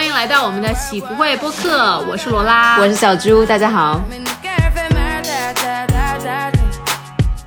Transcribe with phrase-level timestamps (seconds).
[0.00, 4.00] 欢迎来到我们的喜福会播客，我是罗拉，我是小猪，大家好。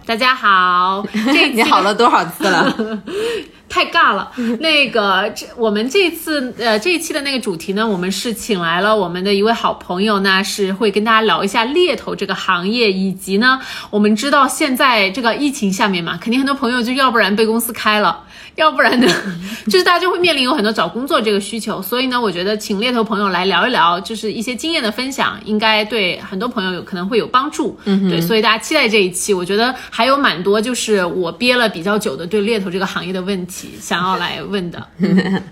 [0.05, 1.04] 大家好，
[1.34, 2.71] 这 你好了多少次了？
[3.74, 4.32] 太尬了。
[4.60, 18.25] 那个，这我们这次呃这一期的那个主题呢，我们是请来了我们的一位好朋友，呢是会跟大家聊一下猎头这个行业，以及呢，我们知道现在这个疫情下面嘛，肯定很多朋友就要不然被公司开了。
[18.56, 19.07] 要不然呢，
[19.66, 27.75] 就是大家就会面临有很多找工作这个需求，所以呢，我觉得请猎头朋友来聊一聊，就是一些经验的分享，应该对很多朋友有可能会有帮助。
[27.86, 29.33] 嗯，对，所以大家期待这一期。
[29.33, 34.88] 我觉得还有蛮多就是我憋了比较久的对猎头这个行业的问题想要来问的。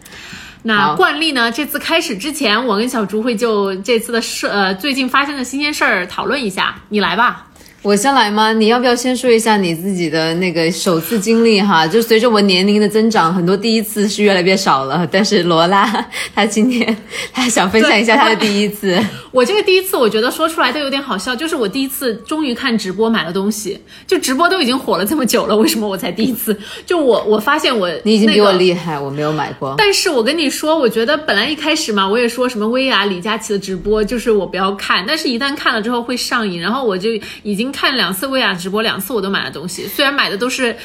[0.64, 6.76] 那惯例呢，这次开始之前，我跟小朱会就这次的事呃最近发生的新鲜事儿讨论一下。
[6.90, 7.48] 你来吧。
[7.84, 8.54] 我先来吗？
[8.54, 11.88] 你要不要先说一下你自己的那个首次经历哈？
[11.88, 15.08] 就随着我年龄的增长，很多第一次是越来越少了。
[15.12, 16.96] 但是罗拉她今天
[17.34, 19.00] 她想分享一下她的第一次。
[19.32, 23.80] 我这个第一次，我觉得说出来都有点好笑，就是我第一次终于看直播买了东西。
[24.06, 26.56] 就直播都已经火了这么久了，为什么我才第一次？
[26.86, 29.74] 就我我发现我 你已经比我厉害，我没有买过。
[29.80, 35.04] 但是我跟你说，我觉得本来一开始嘛，我也说什么薇娅、李佳琦的直播，就是我不要看。
[35.08, 37.10] 但是一旦看了之后会上瘾，然后我就
[37.42, 37.71] 已经。
[37.72, 40.76] 看两次薇娅直播，两次我都买了东西，虽然买的都是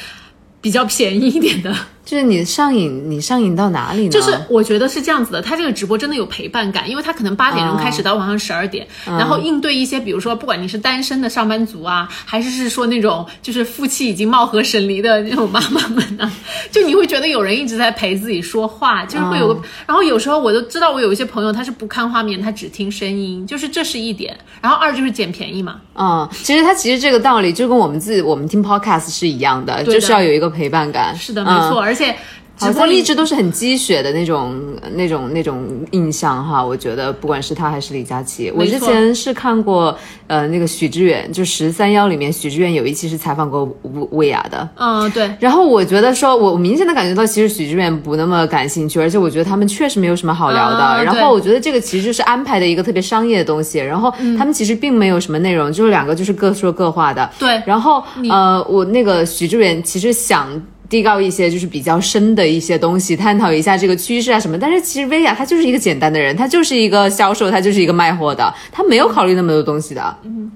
[0.61, 1.75] 比较便宜一点的。
[2.07, 4.09] 就是你上瘾，你上瘾到哪里呢？
[4.09, 16.31] 就是我觉得是这样子的，他这个直播真的有陪伴感，因为他可能八点钟开始到晚上十二点，然后应对一些，比如说不管你是单身的上班族啊，还是是说那种就是夫妻已经貌合神离的那种妈妈们啊，
[16.71, 25.81] 就你会觉得有人一直在陪自己说话，就是会有个，然后有时候我都知道我有一些朋友他是不看画面，他只听声音，就是这是一点，然后二就是捡便宜嘛。
[25.95, 31.13] 嗯，其实他其实这个道理就跟我们自己我们听 podcast 是一样的，就是要有一个陪伴感。
[31.13, 31.96] 是的，没错，而。
[31.96, 32.15] 而且。
[32.59, 34.59] 直播一直都是很鸡血的那种、
[34.95, 60.59] 那种、那种印象哈，我觉得不管是他还是李佳琦，我之前是看过呃那个许知远，就十三幺里面许知远有一期是采访过薇薇娅的，嗯对，然后我觉得说我明显的感觉到其实许知远不那么感兴趣，而且我觉得他们确实没有什么好聊的，然后我觉得这个其实就是安排的一个特别商业的东西，然后他们其实并没有什么内容，就是两个就是各说各话的，对，然后呃我那个许知远其实想。
[60.89, 64.57] 递高一些就是比较深的一些东西，探讨一下这个趋势啊什么。
[64.57, 70.17] 但是其实薇娅她就是一个简单的人，她就是一个销售，她就是一个卖货的，她没有考虑那么多东西的。
[70.23, 70.51] 嗯，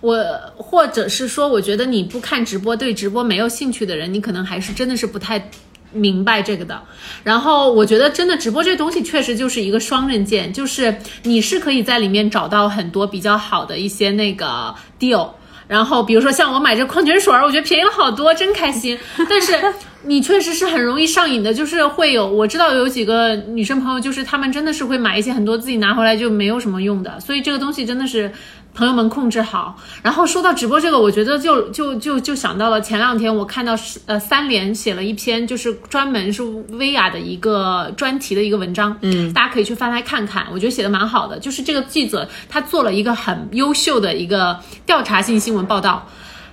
[0.00, 0.24] 我
[0.56, 5.50] 或者是说，我觉得你不看直播，对直播没有兴趣的人，你可能还是真的是不太
[5.92, 6.80] 明白这个的。
[7.24, 15.28] 然后我觉得真的直播这东西确实就是一个双刃剑，就是你是可以在里面找到很多比较好的一些那个 deal。
[15.72, 18.98] 然后，比如说像我买这矿泉水儿，我觉得便宜了好多，真开心。
[19.26, 19.58] 但是
[20.02, 28.30] 你确实是很容易上瘾的，就是会有我知道有几个女生朋友，就是她们真的是会买一些很多自己拿回来就没有什么用的，所以这个东西真的是。
[28.74, 29.76] 朋友们控制好。
[30.02, 41.38] 然后说到直播这个，我觉得就就就就想到了前两天我看到是呃三联写了一篇就是专门是薇娅的一个专题的一个文章，嗯，大家可以去翻来看看，我觉得写的蛮好的。
[41.38, 46.08] 就是这个记者他做了一个很优秀的一个调查性新闻报道，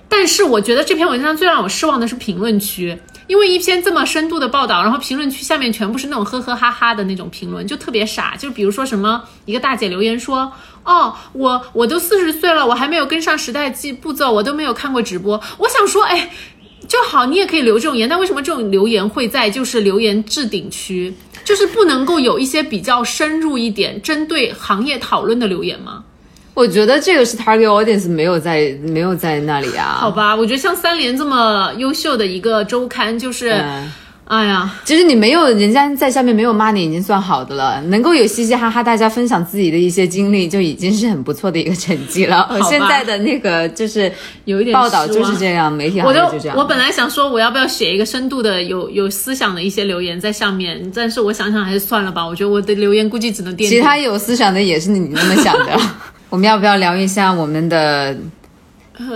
[0.08, 2.98] 但是我觉得这篇文章最让我失望的是评论区。
[3.30, 8.34] 因为一篇这么深度的报道，然后评论区下面全部是那种呵呵哈哈的那种评论，就特别傻。
[8.36, 10.52] 就比如说什么一个大姐留言说
[10.84, 16.28] ：“哦，我我都四十岁了，我还没有跟上时代记步骤，我都没有看过直播。”我想说，哎，
[16.88, 21.14] 就好，你也可以留这种言，但为什么这种留言会在就是留言置顶区，
[21.44, 26.02] 就是不能够有一些比较深入一点、针对行业讨论的留言吗？
[26.54, 29.98] 我觉得这个是 target audience 没有在没有在那里啊。
[30.00, 33.62] 好吧，我觉得像三联这么优秀的一个周刊，就是。
[34.30, 42.48] 哎呀，其实你没有人家在下面没有骂你已经算好的了，能够有嘻嘻哈哈大家分享自己的一些经历就已经是很不错的一个成绩了。
[42.70, 44.12] 现在的那个就是
[44.44, 46.56] 有一点报道就是这样，媒体行业就这样。
[46.56, 52.24] 我本来想说我要不要写一个深度的有有思想的一些留言在上面，但是我想想还是算了吧。
[52.24, 53.68] 我觉得我的留言估计只能垫。
[53.68, 55.76] 其他有思想的也是你那么想的。
[56.30, 58.16] 我们要不要聊一下我们的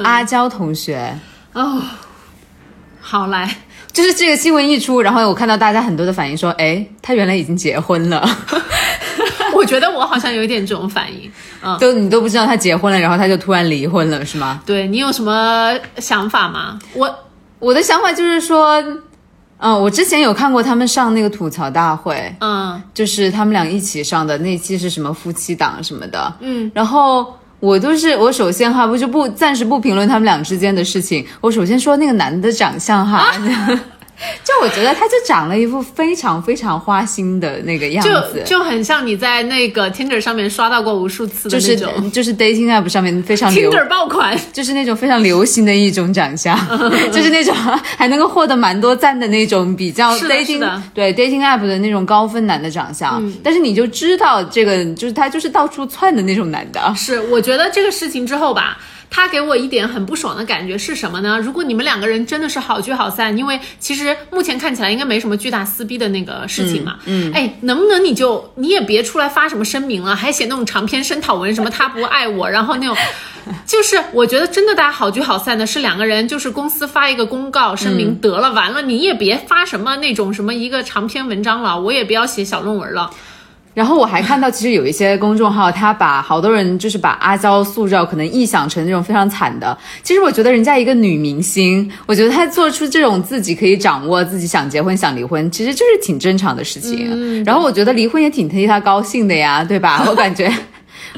[0.03, 1.17] 阿娇同学？
[1.53, 1.81] 哦，
[3.01, 3.49] 好来。
[3.93, 8.29] 就是这个新闻一出，然后我看到大家很多的反应说，哎，他原来已经结婚了。
[9.55, 11.31] 我觉得我好像有一点这种反应，
[11.63, 14.61] 嗯，都你都不知道他结婚了，然后他就突然离婚了，是吗？
[14.67, 16.77] 对你有什么想法吗？
[16.95, 17.09] 我
[17.61, 18.83] 我的想法就是说，
[19.59, 27.27] 嗯，我之前有看过他们上那个吐槽大会，嗯，就是他们俩一起上的那期是什么夫妻档什么的，嗯，然后。
[27.61, 31.25] 我都是我首先哈，我就不暂时不评论他们俩之间的事情。
[31.41, 33.33] 我首先说那个男的长相哈，
[34.45, 42.11] 就我觉得他就长了一副非常非常花心的那个样子，就很像你在那个 Tinder 上面刷到过无数次的就是那种。
[42.13, 46.57] 就是 dating app 上面非常流 Tinder 爆款，就是那种非常流行的一种长相，
[47.13, 47.55] 就是那种
[47.97, 50.69] 还能够获得蛮多赞的那种比较是的是 dating 的。
[50.77, 58.79] 嗯对 dating app 的那种高分男的长相，但是你就知道这个就是他就是到处窜的那种男的，是，我觉得这个事情之后吧，
[59.17, 61.39] 他给我一点很不爽的感觉是什么呢？
[61.39, 66.97] 如果你们两个人真的是好聚好散，因为其实目前看起来应该没什么巨大撕逼的那个事情嘛。
[67.05, 72.97] 嗯，哎，能不能你就你也别出来发什么声明了，还写那种长篇声讨文，什么他不爱我，然后那种。
[73.65, 83.09] 就是我觉得真的大家好聚好散的是两个人，就是公司发一个公告声明得了，完了你也别发什么那种什么一个长篇文章了，我也不要写小论文了。
[83.75, 89.77] 然后我还看到，其实有一些公众号，他把好多人就是把阿娇塑造可能臆想成那种非常惨的。
[90.03, 97.43] 其实我觉得人家一个女明星，我觉得她做出这种自己可以掌握、自己想结婚、想离婚，其实就是挺正常的事情。
[97.45, 100.07] 然后我觉得离婚也挺替她高兴的呀，对吧？
[100.09, 100.51] 我感觉。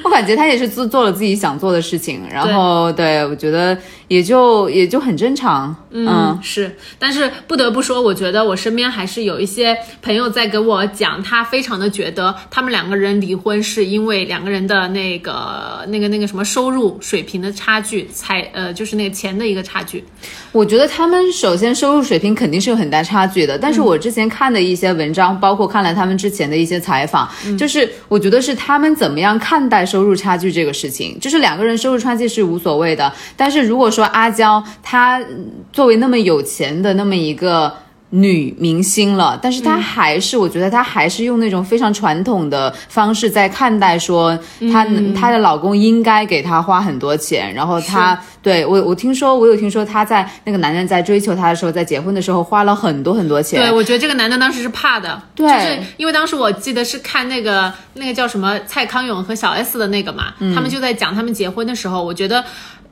[0.05, 3.77] 我感觉她也是做做了自己想做的事情，然后对我觉得
[4.09, 20.05] 也就也就很正常，嗯是，但是不得不说，我觉得我身边还是有一些朋友在给我讲，他非常的觉得他们两个人离婚是因为两个人的那个那个那个什么收入水平的差距，才呃就是那个钱的一个差距。
[20.53, 37.73] 我觉得他们首先收入水平肯定是有很大差距的，但是我之前看的一些文章，包括看了他们之前的一些采访，就是我觉得是他们怎么样看待收入差距这个事情，就是两个人收入差距是无所谓的，但是如果说阿娇她嗯作为那么有钱的那么一个。
[38.11, 44.39] 女明星了，但是她还是，我觉得她还是用那种非常传统的方式在看待，说
[44.73, 62.45] 她她的老公应该给她花很多钱，然后她对我我听说我有听说她在那个男人在追求她的时候，在结婚的时候花了很多很多钱，对，我觉得这个男的当时是怕的，对就是因为当时我记得是看那个那个叫什么蔡康永和小 S 的那个嘛，他们就在讲他们结婚的时候，我觉得。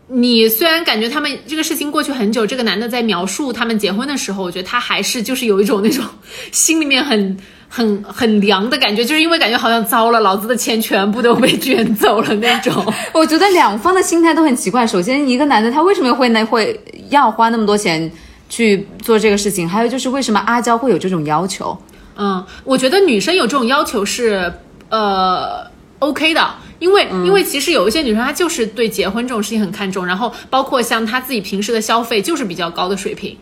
[0.07, 6.05] 你虽然感觉他们这个事情过去很久，这个男的在描述他们结婚的时候，我觉得他还是就是有一种那种
[6.53, 7.37] 心里面很
[7.69, 12.85] 很很凉的感觉，就是因为感觉好像糟了，老子的钱全部都被卷走了那种。
[13.13, 14.87] 我觉得两方的心态都很奇怪。
[14.87, 16.79] 首先，一个男的他为什么会那会
[17.09, 18.09] 要花那么多钱
[18.49, 19.69] 去做这个事情？
[19.69, 21.77] 还有就是为什么阿娇会有这种要求？
[22.17, 24.53] 嗯，我觉得女生有这种要求是
[24.91, 25.67] 呃
[25.99, 26.47] OK 的。
[26.85, 33.39] 因为，因为其实有一些女生她就是对结婚这种事情很看重，然后包括像她自己平时的消费就是比较高的水平，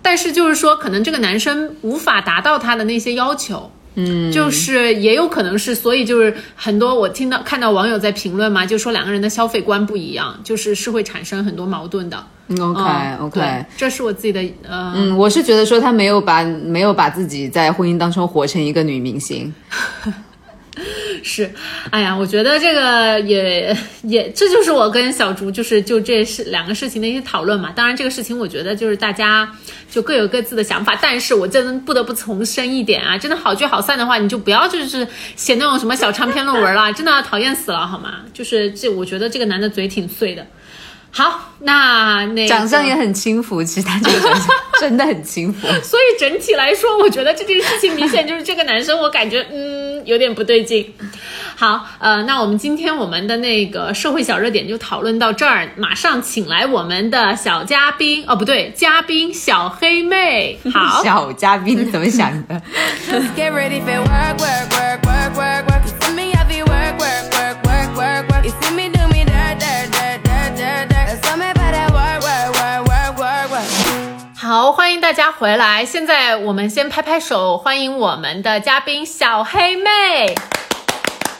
[0.00, 12.16] 但是就是说可能这个男生无法达到她的那些要求，嗯，就是也有可能是，所以就是很多我听到看到网友在评论嘛，就说两个人的消费观不一样，就是是会产生很多矛盾的。
[12.48, 19.52] OK 嗯 OK，、对这是我自己的呃，嗯，我是觉得说他没有把没有把自己在婚姻当中活成一个女明星。
[21.24, 21.50] 是，
[21.90, 27.72] 哎呀，我觉得这个也也，这就是我跟小竹就是就这是两个事情的一些讨论嘛。
[27.74, 29.50] 当然，这个事情我觉得就是大家
[29.90, 38.20] 就各有各自的想法，但是我真的不得不重申一点啊，真的好聚好散的话，你就不要就是写那种什么小长篇论文了，真的讨厌死了，好吗？
[38.34, 40.46] 就是这，我觉得这个男的嘴挺碎的。
[41.10, 45.66] 好，那那个长相也很轻浮，其实他这个长相 真的很轻浮。
[45.82, 50.94] 所以整体来说，我觉得这件事情明显就是这个男生，我感觉嗯有点不对劲，
[51.56, 62.62] 好，呃，那我们今天我们的那个社会小热点就讨论到这儿，马上请来我们的小嘉宾，哦，不对，嘉宾小黑妹，好，小嘉宾怎么想的？
[74.38, 74.85] 好，欢迎。
[75.06, 75.84] 大家回来。
[75.84, 80.34] 现在我们先拍拍手，欢迎我们的嘉宾小黑妹。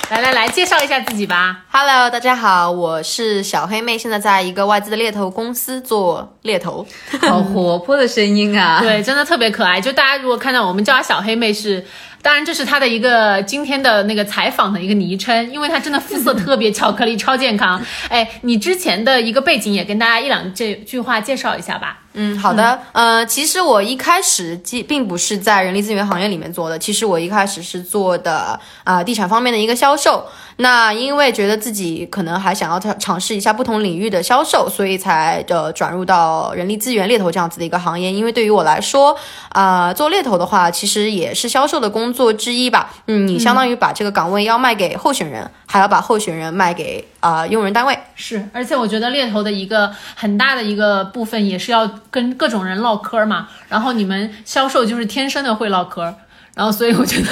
[0.09, 1.65] 来来来，介绍一下自己吧。
[1.73, 6.87] Hello，大家好，我是小黑妹，现在在一个外资的猎头公司做猎头。
[7.23, 8.79] 好活泼的声音啊！
[8.87, 9.81] 对，真的特别可爱。
[9.81, 11.85] 就大家如果看到我们叫她小黑妹是。
[12.27, 17.81] 当然，这是他的一个今天的那个采访的一个昵称，因为他真的肤色特别巧克力，超健康。
[18.11, 22.01] 哎，你之前的一个背景也跟大家一两这句话介绍一下吧。
[22.15, 22.81] 嗯，好的。
[22.91, 30.27] 呃，其实我一开始既并不是在人力资源行业里面做的，其实我一开始是做的啊、呃地产方面的一个销售。
[30.59, 38.11] 那因为觉得自己可能还想要尝尝试一下不同领域的销售，所以才呃转入到人力资源猎头这样子的一个行业。
[38.11, 39.15] 因为对于我来说，
[39.51, 42.91] 啊、做猎头的话，其实也是销售的工作之一吧。
[43.07, 47.99] 嗯，你相当于把这个岗位要卖给候选人，还要把候选人卖给啊、用人单位。
[48.15, 53.49] 是，而且我觉得猎头的一个很大的一个部分也是要跟各种人唠嗑嘛。
[53.69, 56.15] 然后你们销售就是天生的会唠嗑，
[56.55, 57.27] 然后所以我觉得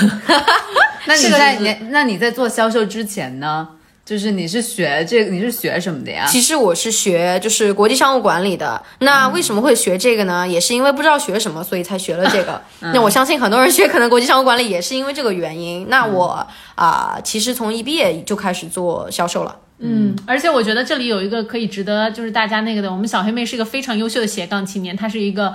[1.08, 3.68] 那你在你那你在做销售之前呢？
[4.04, 6.26] 就是你是学这个，你是学什么的呀？
[6.28, 10.46] 其实我是学就是国际商务管理的，那为什么会学这个呢？
[10.46, 12.60] 也是因为不知道学什么，所以才学了这个。
[12.92, 15.86] 那我相信很多人学可能国际商务管理也是因为这个原因。
[15.88, 19.56] 那我啊、其实从一毕业就开始做销售了。
[19.78, 25.54] 嗯，而且我觉得这里有一个可以值得就是大家那个的，我们小黑妹是一个非常优秀的斜杠青年，她是一个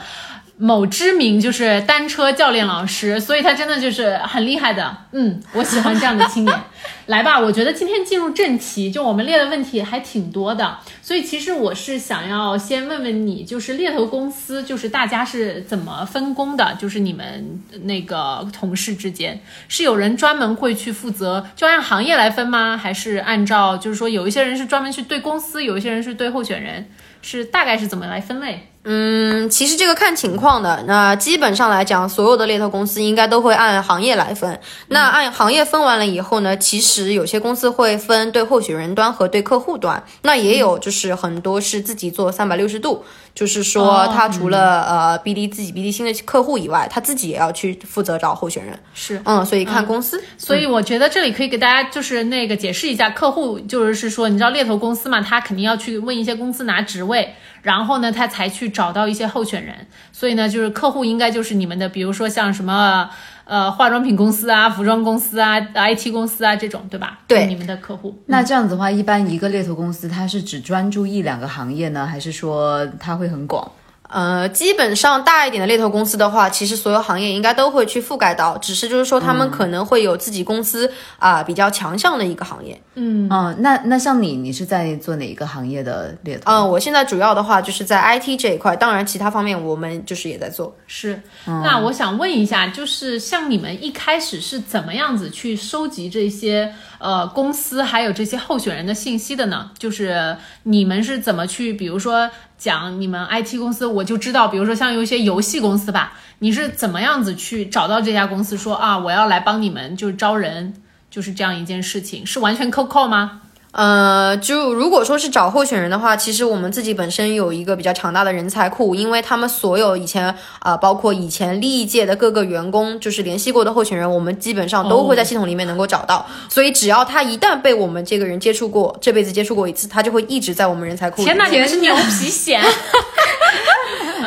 [0.62, 4.96] 某知名就是单车教练老师，所以他真的就是很厉害的。
[5.13, 6.60] 嗯，我喜欢这样的青年。
[7.06, 16.75] 来吧，我觉得今天进入正题，就我们列的问题还挺多的，所以其实我是想要先问问你，就是猎头公司，就是大家是怎么分工的？
[16.78, 19.39] 就是你们那个同事之间
[19.70, 22.78] 是有人专门会去负责，就按行业来分吗？
[22.78, 26.89] 还是按照就是说有一些人是专门去对公司，有一些人是对候选人，
[27.22, 28.68] 是大概是怎么来分类？
[28.91, 30.84] 嗯，其实这个看情况的。
[30.88, 34.60] 那基本上来讲，所有的猎头公司应该都会按行业来分。
[34.88, 40.03] 那按行业分完了以后呢，其实有些公司会分对候选人端和对客户端。
[40.24, 43.05] 那也有就是很多是自己做三百六十度，
[43.36, 48.79] 就是说哦他除了、呃 BD 自己 BD 新的客户以外，他自己也要去负责找候选人。
[48.96, 50.19] 是，嗯，所以看公司。
[50.36, 59.75] 所以我觉得这里可以给大家就是那个解释一下，客户就是是说，你知道猎头公司嘛，他肯定要去问一些公司拿职位，然后呢，他才去找到一些候选人。
[60.12, 63.10] 所以呢，就是客户应该就是你们的，比如说像什么
[63.46, 67.20] 呃化妆品公司啊、服装公司啊、IT 公司啊这种，对吧？
[67.28, 68.22] 对你们的客户。
[68.25, 73.72] 那这样子的话，一般一个猎头公司它是只专注一两个行业呢，还是说它会很广？
[74.10, 82.82] 呃，基本上大一点的猎头公司的话，其实所有行业应该都会去覆盖到，只是就是说他们可能会有自己公司啊、比较强项的一个行业。
[82.96, 83.28] 嗯，
[83.60, 86.51] 那那像你，你是在做哪一个行业的猎头？
[86.51, 90.75] 嗯、我现在主要的话就是在 IT 这一块，当然其他方面我们就是也在做。
[90.88, 99.72] 是，那我想问一下，就是像你们一开始是怎么样子去收集这些呃公司还有这些候选人的信息的呢？
[99.79, 110.74] 就是你们是怎么去，比如说讲你们 IT 公司，我就知道，比如说像有一些游戏公司吧，你是怎么样子去找到这家公司说啊，我要来帮你们就是招人，
[111.10, 113.41] 就是这样一件事情，是完全扣扣吗？
[113.72, 126.26] 呃，就如果说是找候选人的话，其实我们自己本身有一个比较强大的人才库，因为他们所有以前啊、包括以前历届的各个员工，就是联系过的候选人，我们基本上都会在系统里面能够找到。
[126.50, 131.26] 所以只要他一旦被我们这个人接触过，这辈子接触过一次，他就会一直在我们人才库里。
[131.26, 132.60] 天哪，你们是牛皮癣！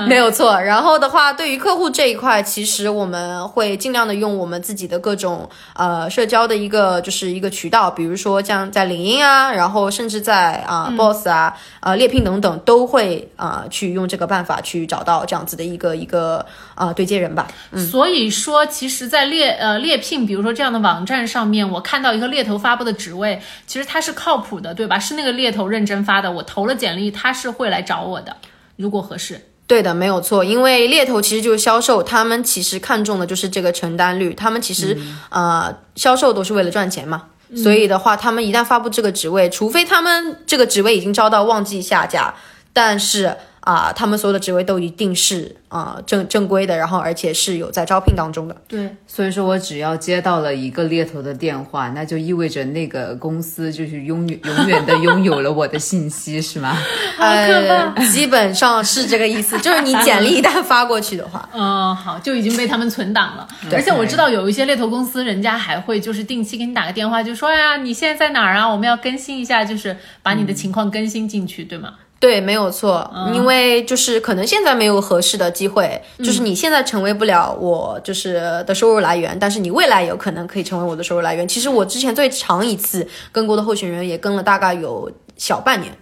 [0.07, 0.61] 没有错。
[0.61, 16.45] 然后的话，对于客户这一块，其实我们会尽量的用我们自己的各种呃社交的一个就是一个渠道，比如说像在领英啊，然后甚至在啊、Boss 啊、呃猎聘等等，都会啊、去用这个办法去找到这样子的一个一个
[16.75, 17.49] 啊、对接人吧。
[17.91, 24.99] 所以说，其实，在猎呃猎聘，比如说这样的网站上面，我看到一个猎头发布的职位，其实它是靠谱的，对吧？
[24.99, 28.37] 是那个猎头认真发的，我投了简历，他是会来找我的，
[28.77, 29.41] 如果合适。
[29.73, 34.95] 对的，没有错，因为猎头其实就是销售，他们其实看重的就是这个成单率，他们其实、
[35.31, 37.23] 呃销售都是为了赚钱嘛，
[37.57, 42.35] 所以的话，他们一旦发布这个职位，除非他们这个职位已经招到旺季下架，
[42.75, 48.57] 但是啊、他们所有的职位都一定是啊、正正规的，然后而且是有在招聘当中的。
[48.69, 56.77] 对，所以说我只要接到了一个猎头的电话，那就意味着那个公司就是 永远永远的拥有了我的信息，是吗？
[57.19, 63.49] 呃，基本上是这个意思， 就是你简历一旦发过去的话，嗯，好，就已经被他们存档了。
[63.73, 68.69] 而且我知道有一些猎头公司，人家还会就是定期给你打个电话，就说哎呀，你现在在哪儿啊？
[68.69, 71.95] 我们要更新一下，就是把你的情况更新进去，对吗？
[72.23, 81.49] 对，没有错，因为就是可能现在没有合适的机会，就是你现在成为不了我就是的收入来源，但是你未来有可能可以成为我的收入来源。
[81.49, 85.93] 其实我之前最长一次跟过的候选人也跟了大概有小半年。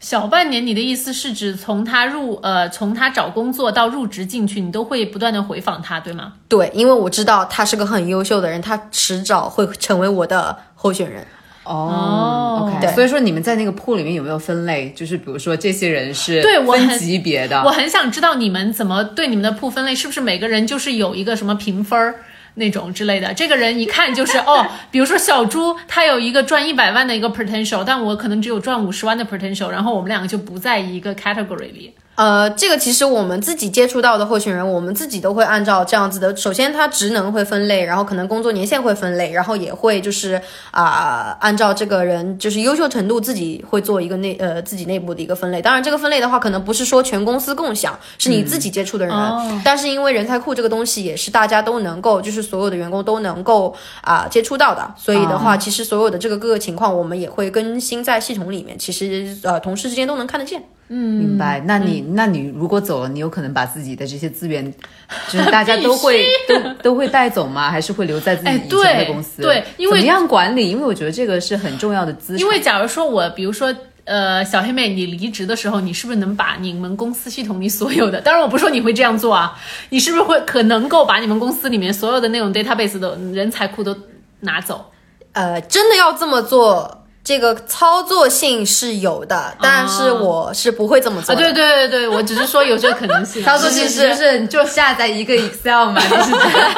[0.00, 6.32] 小半年，你的意思是指从他入呃从他找工作到入职进去，你都会不断的回访他，对吗？
[6.48, 11.26] 对，因为我知道他是个很优秀的人，他迟早会成为我的候选人。
[11.64, 14.90] 哦，OK，对所以说你们在那个铺里面有没有分类？
[14.94, 22.14] 就是比如说这些人是分对我很级别的，我很想知道你们怎么对你们的铺分类，是不是每个人就是有一个什么评分儿？
[22.56, 23.34] 那种之类的。
[23.34, 31.92] 这个人一看就是哦，比如说小猪，他有一个赚一百万的一个 potential，但我可能只有赚五十万的 potential，然后我们两个就不在一个 category 里。
[32.16, 36.34] 呃，这个其实我们自己接触到的候选人，我们自己都会按照这样子的。
[36.36, 40.40] 首先，他职能会分类，然后可能工作年限会分类，然后也会就是
[40.70, 45.60] 啊、按照这个人就是优秀程度，自己会做一个内呃自己内部的一个分类。
[45.60, 49.14] 当然，这个分类的话，可能不是说全公司共享，是你自己接触的人。
[49.14, 58.78] 哦但是因为人才库这个东西也是大家都能够，就是所有的员工都能够啊、接触到的，所以的话，其实所有的这个各个情况，我们也会更新在系统里面。
[58.78, 60.62] 其实呃，同事之间都能看得见。
[60.88, 61.60] 明白？
[61.66, 64.72] 那你、嗯那你如果走了，你有可能把自己的这些资源，
[65.30, 67.70] 就是大家都会都都会带走吗？
[67.70, 69.42] 还是会留在自己哎以前的对公司？
[69.42, 70.70] 对因为怎么样管理？
[70.70, 72.40] 因为我觉得这个是很重要的资产。
[72.40, 73.74] 因为假如说我，比如说。
[74.06, 78.20] 呃，小黑妹，你离职的时候，你是不是能把你们公司系统里所有的？
[78.20, 83.96] 当然，我不说你会这样做啊，你是不是会可能够把你们公司里面所有的那种 database 的人才库都
[84.40, 84.92] 拿走？
[85.32, 93.42] 呃，真的要这么做，这个操作性是有的，但是我是不会这么做啊，对对对对，我只是说有这个可能性。
[93.44, 96.74] 操作性是就是你就下载一个 Excel 嘛，就是这样，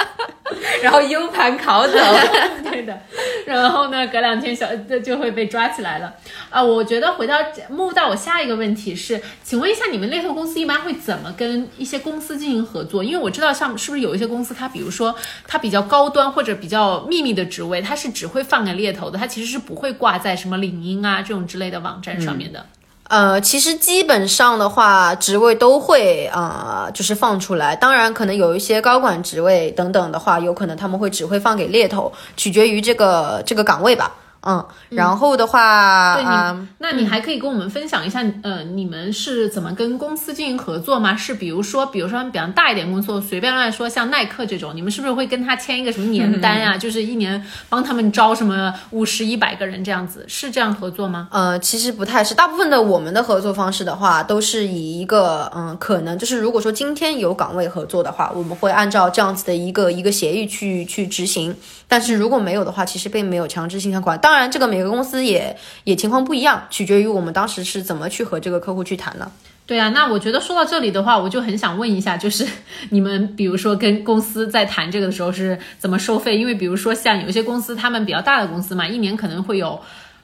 [0.82, 1.98] 然后 U 盘拷走。
[2.72, 2.98] 对的，
[3.44, 6.10] 然后呢，隔两天小这就会被抓起来了
[6.48, 6.62] 啊！
[6.62, 7.36] 我觉得回到
[7.70, 13.04] move 到我下一个问题是，请问一下，你们猎头公司一般会怎么跟一些公司进行合作？
[13.04, 15.14] 因为我知道像是不是有一些公司，它比如说
[15.46, 22.64] 它比较高端或者比较秘密的职位，它是只会放给猎头的，它其实是不会挂在什么领英啊这种之类的网站上面的。
[23.08, 27.74] 呃，其实基本上的话，职位都会啊、呃就是放出来。
[27.76, 34.14] 当然，可能有一些高管职位等等的话，有可能他们会只会放给猎头，取决于这个这个岗位吧。
[34.44, 41.16] 嗯，然后的话，对啊、你，那你还可以跟我们分享一下，呃，你们是怎么跟公司进行合作吗？
[41.16, 46.76] 是比如说，比如说比较大一点公司，随便乱说，像耐克这种，你们是不是会跟他签一个什么年单啊？
[46.76, 51.28] 就是一年帮他们招什么五十、一百个人这样子，是这样合作吗？
[51.30, 61.56] 呃，其实不太是，大部分的我们的合作方式的话，都是以一个嗯，可能就是如果说今天有岗位合作的话，我们会按照这样子的一个一个协议去去执行。
[61.92, 64.18] 但是如果没有的话，其实并没有强制性条款。
[64.18, 69.30] 当然，这个每个公司也也情况不一样，取决于我们当时是怎么去和这个客户去谈的。
[69.66, 72.46] 对啊，那我觉得说到这里的话，我就很想问一下，就是
[72.88, 76.38] 你们比如说跟公司在谈这个的时候是怎么收费？
[76.38, 79.78] 因为比如说像有些公司，他们比较大的公司嘛，一年可能会有。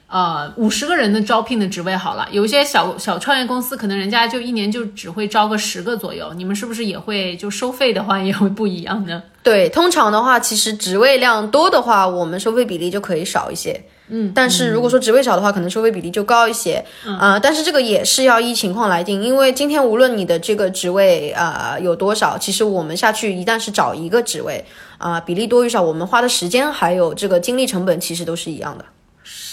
[0.09, 9.21] 呃，五十个人的招聘的职位好了，有一些小小创业公司，可能人家就一年就只会招个十个左右，你们是不是也会就收费的话也会不一样呢？
[9.43, 13.79] 对，通常的话，其实职位量多的话，我们收费比例就可以少一些。
[14.07, 16.83] 嗯，但是如果说职位少的话，可能收费比例就高一些。
[17.19, 24.65] 啊、但是这个也是要依情况来定，因为今天无论你的这个职位呃有多少，其实我们下去一旦是找一个职位
[24.97, 28.85] 啊、比例多与少，我们花的时间还有这个精力成本其实都是一样的。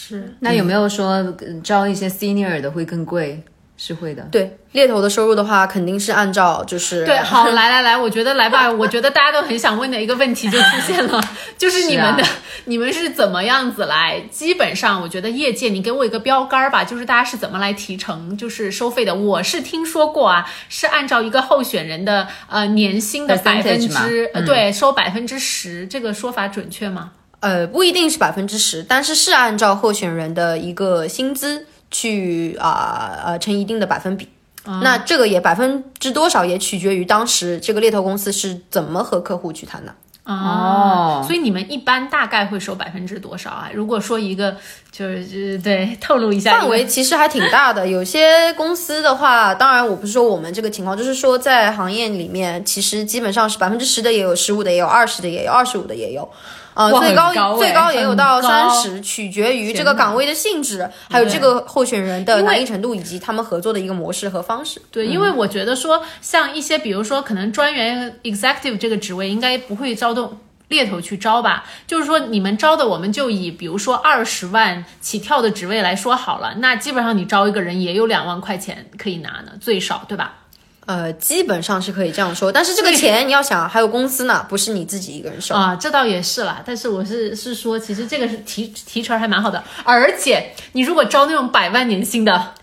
[0.08, 3.42] 是，那有没有说呃招一些 senior 的会更贵？
[3.78, 4.22] 是会的。
[4.32, 11.20] 对猎头的收入的话，肯定是按照就是对， 好，来来来，我觉得来吧，我觉得大家都很想问的一个问题就出现了，
[11.58, 12.32] 就是你们的、是
[12.64, 14.18] 你们是怎么样子来？
[14.30, 19.14] 基本上，我觉得业界你给我一个标杆儿吧，就是大家是怎么来提成，就是收费的。
[19.14, 27.10] 我是听说过啊，是按照一个候选人的呃年薪的百分之，呃，对，收百分之十，这个说法准确吗？
[27.40, 34.29] 呃，不一定是百分之十，但是是按照候选人的一个薪资去啊呃乘一定的百分比。
[34.83, 39.94] 那这个也百分之多少也取决于当时这个猎头公司是怎么和客户去谈的。
[40.25, 43.70] 哦所以你们一般大概会收百分之多少啊？
[43.72, 44.57] 如果说一个
[44.90, 56.29] 就是对透露一下范围其实还挺大的， 有些公司的话，当然我不是说我们这个情况，就是说在行业里面，其实基本上是百分之十的也有，十五的也有，二十的也有，二十五的也有。
[56.76, 64.80] 呃，最高最高也有到三十，取决于这个岗位的性质，还有这个候选人的难易程度，以及他们合作的一个模式和方式。
[64.90, 71.64] 对，因为我觉得说，像一些比如说可能专员 executive 这个职位，应该不会招动猎头去招吧？
[71.86, 80.34] 就是说你们招的，我们就以比如说二十万起跳的职位来说好了，那基本上你招一个人也有两万块钱可以拿呢，最少对吧？
[80.87, 85.55] 呃，基本上是可以这样说，但是这个钱你要想，还有公司呢，不是你自己一个人收。
[85.55, 92.55] 啊，这倒也是啦，但是我是是说，其实这个是提提成还蛮好的，而且你如果招那种百万年薪的，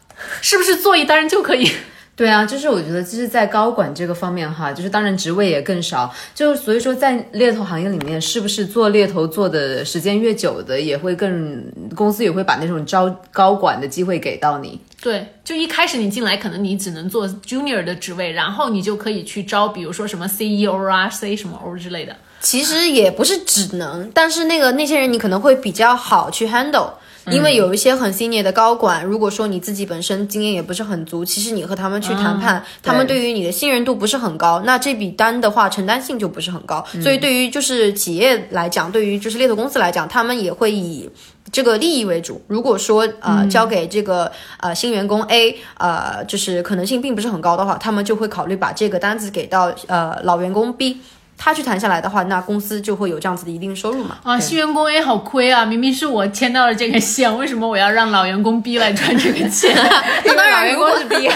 [0.41, 1.69] 是不是做一单就可以？
[2.15, 11.63] 对啊，就是我觉得，就是在高管这个方面哈，就是当然职位也更少，就所以说在猎头行业里面，是不是做猎头做的时间越久的，也会更
[11.95, 14.79] 公司也会把那种招高管的机会给到你。
[15.01, 22.15] 对，就一开始你进来，可能你只能做 junior 的职位，然后你就可以去招，比如说什么 CEO 啊、C 什么 O 之类的。
[22.39, 26.91] 其实也不是只能，但是那个那些人你可能会比较好去 handle。
[27.31, 36.83] 因为有一些很 senior 的高管，如果说你自己本身经验也不是很足，其实你和他们去谈判，他们对于你的信任度不是很高，那这笔单的话承担性就不是很高。
[37.01, 41.09] 所以对于就是企业来讲，对于就是猎头公司来讲，他们也会以
[41.51, 42.41] 这个利益为主。
[42.47, 50.97] 如果说呃交给这个呃新员工 A，呃就是可能性并不是很高的话，他们就会考虑把这个单子给到呃老员工 B。
[51.43, 54.17] 他去谈下来的话，那公司就会有这样子的一定收入嘛。
[54.23, 55.65] 啊，新员工 A 好亏啊！
[55.65, 59.75] 明明是我签到了这个线， 为什么我要让老员工 B 来赚这个钱？
[60.23, 61.29] 那当然， 员工是 B。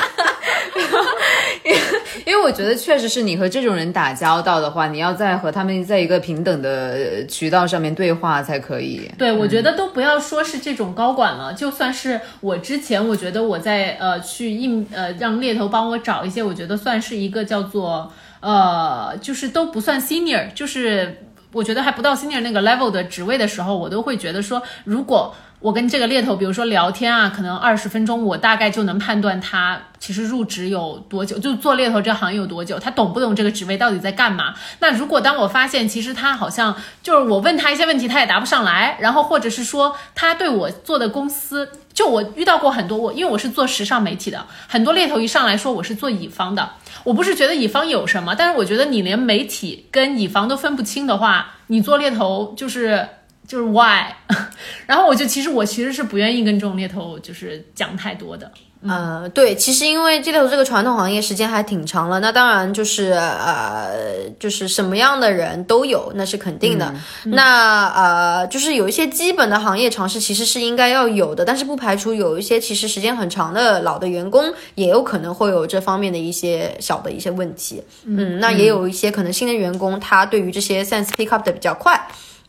[2.25, 9.09] 因为我觉得确实是你和这种人打交道的话，你要在和他们在一个平等的渠道上面对话才可以。
[9.17, 34.53] 对，我觉得都不要说是这种高管了，就算是我之前，我觉得我在呃去应呃让猎头帮我找一些，我觉得算是一个叫做呃就是都不算 senior，就是我觉得还不到 senior 那个 level 的职位的时候，我都会觉得说，如果我跟这个猎头，比如说聊天啊，可能二十分钟，我大概就能判断他其实入职有多久，就做猎头这行业有多久，他懂不懂这个职位到底在干嘛。
[34.79, 53.09] 那如果当我发现其实他好像就是我问他一些问题，他也答不上来，然后或者是说他对我做的公司，就我遇到过很多我，因为我是做时尚媒体的，很多猎头一上来说我是做乙方的，我不是觉得乙方有什么，但是我觉得你连媒体跟乙方都分不清的话，你做猎头就是。
[53.47, 54.03] 就是 why，
[54.87, 58.51] 然后我就其实我其实是不愿意跟这种猎头就是讲太多的。
[58.89, 63.89] 呃，对，其实因为猎头这个传统行业时间还挺长了，那当然就是呃，
[64.39, 66.93] 就是什么样的人都有，那是肯定的。
[67.25, 77.83] 那呃，就是有一些基本的行业常识其实是应该要有的，但是不排除有一些其实时间很长的老的员工也有可能会有这方面的一些小的一些问题。
[78.05, 81.99] 嗯，那也有一些可能新的员工他对于这些 sense pick up 的比较快。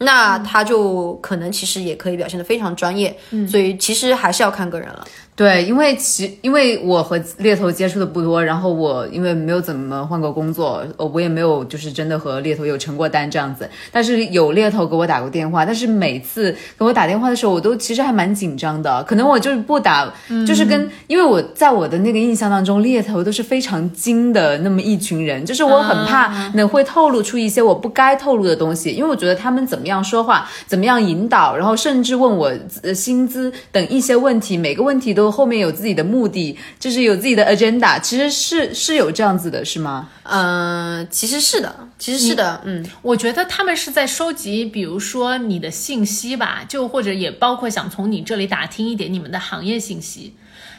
[0.00, 3.18] 那他就可能其实也可以表现得非常专业，
[3.50, 5.04] 所以其实还是要看个人了。
[5.38, 13.70] 对，因为其因为我和猎头接触的不多，然后我因为没有怎么换过工作，我，我也没有就是真的和猎头有成过单这样子。
[13.92, 19.00] 但是有猎头给我打过电话，但是每次给我打电话的时候，我都其实还蛮紧张的。
[19.04, 20.12] 可能我就是不打，
[20.44, 40.08] 就是跟因为我在我的那个印象当中，猎头都是非常精的那么一群人，就是我很怕能会透露出一些我不该透露的东西，因为我觉得他们怎么样说话，怎么样引导，然后甚至问我呃薪资等一些问题，每个问题都后面有自己的目的，就是有自己的 agenda，其实是是有这样子的，是吗？
[40.24, 42.84] 嗯、其实是的，其实是的，嗯。
[43.02, 50.34] 我觉得他们是在收集，比如说你的信息吧，就或者也包括想从你这里打听一点你们的行业信息。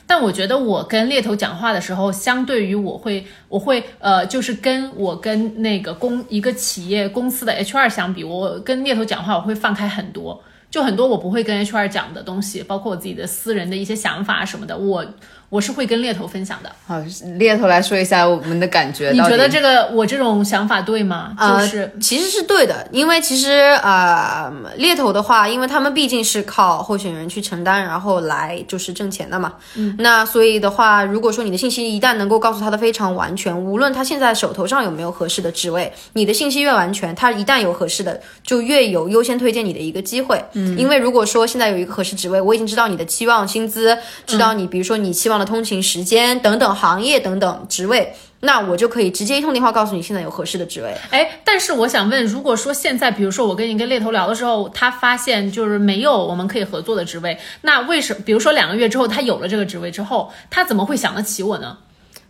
[0.05, 15.05] 但我觉得我跟猎头讲话的时候，相对于我会，我会呃，就是跟我跟那个公一个企业公司的 HR 相比，我跟猎头讲话我会放开很多，就很多我不会跟 HR 讲的东西，包括我自己的私人的一些想法什么的，我
[15.49, 16.71] 我是会跟猎头分享的。
[16.85, 16.99] 好，
[17.37, 19.09] 猎头来说一下我们的感觉。
[19.11, 21.33] 你觉得这个我这种想法对吗？
[21.37, 23.51] 呃，就是其实是对的，因为其实
[23.83, 29.53] 呃，猎头的话，因为他们毕竟是靠候选人去承担，然后来就是挣钱的嘛。
[29.75, 40.39] 嗯，那所以的话，如果说你的信息一旦能够告诉他的非常完全，无论他现在手头上有没有合适的职位，你的信息越完全，他一旦有合适的，就越有优先推荐你的一个机会。
[40.53, 48.13] 嗯，因为如果说现在有一个合适职位，我已经知道你的期望薪资，知道你比如说你期望的通勤时间等等行业等等职位。
[48.41, 50.95] 那我就可以直接一通电话告诉你现在有合适的职位。
[51.09, 61.77] 哎，但是我想问，如果说现在，比如说我跟你跟猎头聊的时候，他发现就是没有我们可以合作的职位，那为什么比如说两个月之后他有了这个职位之后，他怎么会想得起我呢？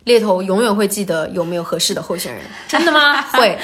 [0.02, 3.22] 猎头永远会记得有没有合适的候选人， 真的吗？
[3.22, 3.56] 会。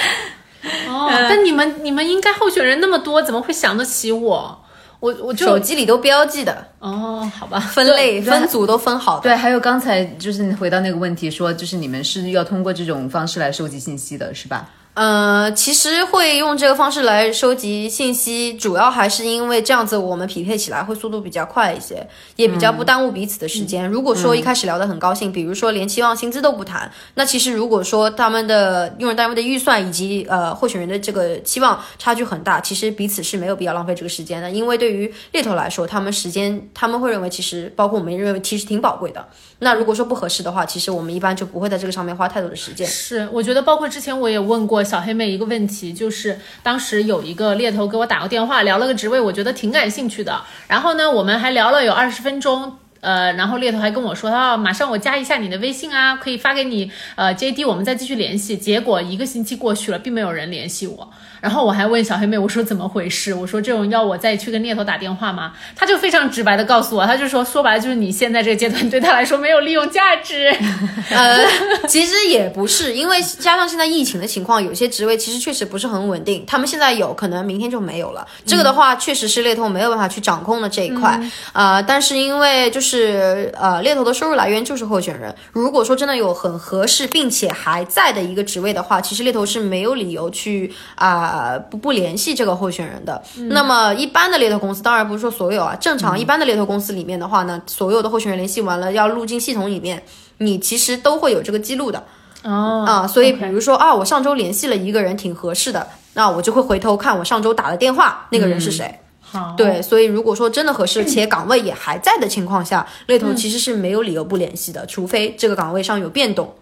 [0.89, 4.65] 哦，但你们你们应该候选人那么多，怎么会想得起我？
[5.01, 9.23] 我我就手机里都标记的，哦，好吧， 分类分组都分好的。
[9.23, 14.69] 对，还有刚才就是回到那个问题说，就是你们是要通过这种方式来收集信息的，是吧？
[14.97, 23.87] 呃，其实会用这个方式来收集信息，主要还是因为这样子我们匹配起来会速度比较快一些，也比较不耽误彼此的时间。
[23.87, 34.51] 如果说一开始聊得很高兴，比如说连期望薪资都不谈，那其实如果说他们的用人单位的预算以及呃候选人的这个期望差距很大，其实彼此是没有必要浪费这个时间的。
[34.51, 39.23] 因为对于猎头来说，他们时间他们会认为其实包括我们认为其实挺宝贵的。
[39.59, 42.87] 那如果说不合适的话，其实我们一般就不会在这个上面花太多的时间。
[42.87, 50.40] 是，我觉得包括之前我也问过小黑妹一个问题，就是当时有一个猎头给我打过电话，聊了个职位，我觉得挺感兴趣的。
[50.68, 52.79] 然后呢，我们还聊了有二十分钟。
[53.03, 58.57] 呃，然后猎头还跟我说，他说马上我加一下你的微信啊，可以发给你呃 JD，我们再继续联系。
[58.57, 61.12] 结果一个星期过去了，并没有人联系我。
[61.40, 63.35] 然后我还问小黑妹，我说怎么回事？
[63.35, 65.53] 我说这种要我再去跟猎头打电话吗？
[65.75, 70.55] 他就非常直白的告诉我，他就说说白了就是你现在这个阶段对他来说没有利用价值。
[71.11, 71.44] 呃，
[71.88, 76.44] 其实也不是，因为加上现在疫情的情况，有些职位其实确实不是很稳定。
[76.46, 78.27] 他们现在有可能明天就没有了。
[78.44, 81.20] 这个的话，确实是猎头没有办法去掌控的这一块
[81.53, 85.35] 啊、但是因为就是呃，猎头的收入来源就是候选人。
[85.53, 91.26] 如果说真的有很合适并且还在的一个职位的话，其实猎头是没有理由去啊、
[91.71, 93.23] 不不联系这个候选人的。
[93.51, 100.03] 那么一般的猎头公司，当然不是说所有啊，正常一般的猎头公司里面的话呢，所有的候选人联系完了要录进系统里面。
[100.39, 102.05] 你其实都会有这个记录的
[102.43, 109.01] 哦啊，所以比如说啊，我上周联系了一个人挺合适的，那我就会回头看我上周打的电话，那个人是谁。
[109.23, 116.55] 好，对，所以如果说真的合适且岗位也还在的情况下，猎头其实是没有理由不联系的，除非这个岗位上有变动。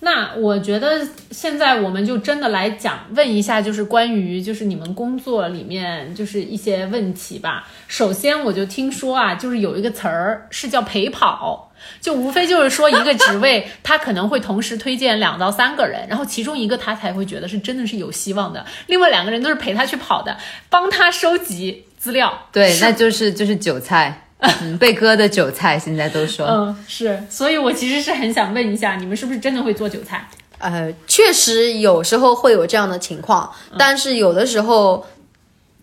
[0.00, 7.68] 那我觉得现在我们就真的来讲，问一下，就是关于就是你们工作里面就是一些问题吧。
[7.88, 20.38] 首先，我就听说啊，就是有一个词儿是叫陪跑，就无非就是说一个职位，他可能会同时推荐两到三个人，然后其中一个他才会觉得是真的是有希望的，另外两个人都是陪他去跑的，
[20.70, 22.46] 帮他收集资料。
[22.50, 24.25] 对，那就是就是韭菜，
[24.62, 26.46] 嗯，被割的韭菜，现在都说。
[26.46, 30.28] 嗯，是，所以我其实是很想问一下，你们是不是真的会做韭菜？
[30.58, 35.06] 呃，确实有时候会有这样的情况，但是有的时候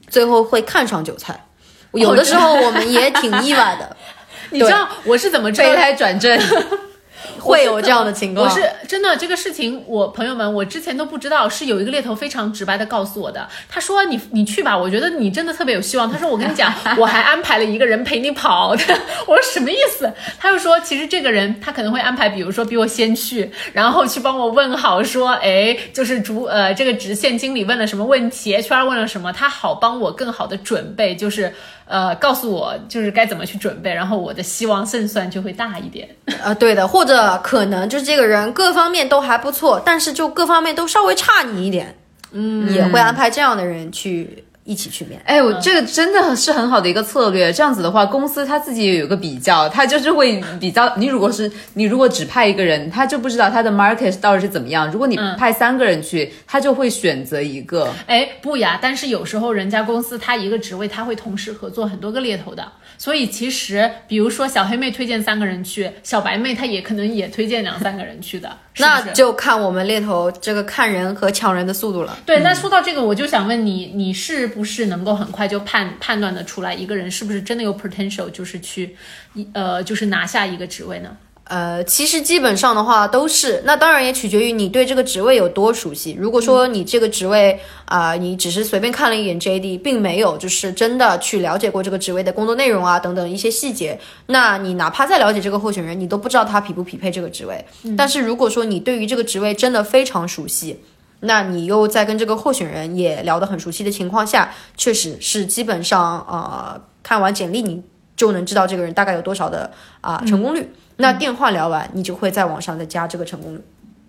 [0.08, 1.46] 最后会看上韭菜，
[1.94, 3.98] 有的时候我们也挺意外的，
[4.52, 6.39] 你知道我是怎么知道备胎转正，
[7.39, 8.45] 会有这样的情况。
[8.45, 13.47] 我是真的这个事情，我朋友们，我之前都不知道，是有一个猎头非常直白的告诉我的。
[13.69, 16.12] 他说你你去吧，我觉得你真的特别有希望。
[16.12, 18.69] 他说我跟你讲， 我还安排了一个人陪你跑。
[19.27, 20.12] 我说什么意思？
[20.39, 31.53] 他又说其实这个人他可能会安排，比如说比我先去，然后去帮我问好说，哎，就是主呃这个直线经理问了什么问题，HR 问了什么，他好帮我更好的准备，就是
[31.86, 36.08] 呃告诉我就是该怎么去准备，然后我的希望胜算就会大一点。
[36.43, 41.96] 呃， 对的，或者可能就是这个人各方面都还不错，但是就各方面都稍微差你一点，
[42.32, 45.21] 嗯，也会安排这样的人去一起去面。
[45.26, 47.52] 哎，我这个真的是很好的一个策略。
[47.52, 50.95] 这样子的话，公司他自己也有个比较，他就是会比较。
[50.95, 54.89] 你如果是你如果只派一个人，他就不知道他的 market 到底是怎么样。
[54.91, 57.89] 如果你派三个人去，他就会选择一个。
[58.08, 62.65] 哎，不呀，但是有时候人家公司他一个职位他会同时合作很多个猎头的，
[62.97, 72.17] 所以其实比如说小黑妹推荐三个人去，小白妹她也可能也推荐两三个人去的，是是那就看我们猎头这个看人和抢人的速度了。
[72.26, 72.39] 对。
[72.43, 78.96] 那说到这个，我就想问你，你是不是能够很快就判判断的出来一个人是不是真的有 potential，就是去
[79.34, 81.18] 一呃就是拿下一个职位呢？
[81.46, 86.16] 呃，其实基本上的话都是，那当然也取决于你对这个职位有多熟悉。
[86.18, 97.63] 如果说你这个职位啊、你只是随便看了一眼 JD，并没有就是真的去了解过这个职位的工作内容啊等等一些细节，那你哪怕再了解这个候选人，你都不知道他匹不匹配这个职位。
[97.98, 100.80] 但是如果说你对于这个职位真的非常熟悉，
[101.23, 107.83] 那你又在跟这个候选人也聊得很熟悉的情况下，确实是基本上呃看完简历你
[108.15, 110.71] 就能知道这个人大概有多少的啊、成功率。
[110.97, 113.62] 那电话聊完，你就会在网上再加这个成功率。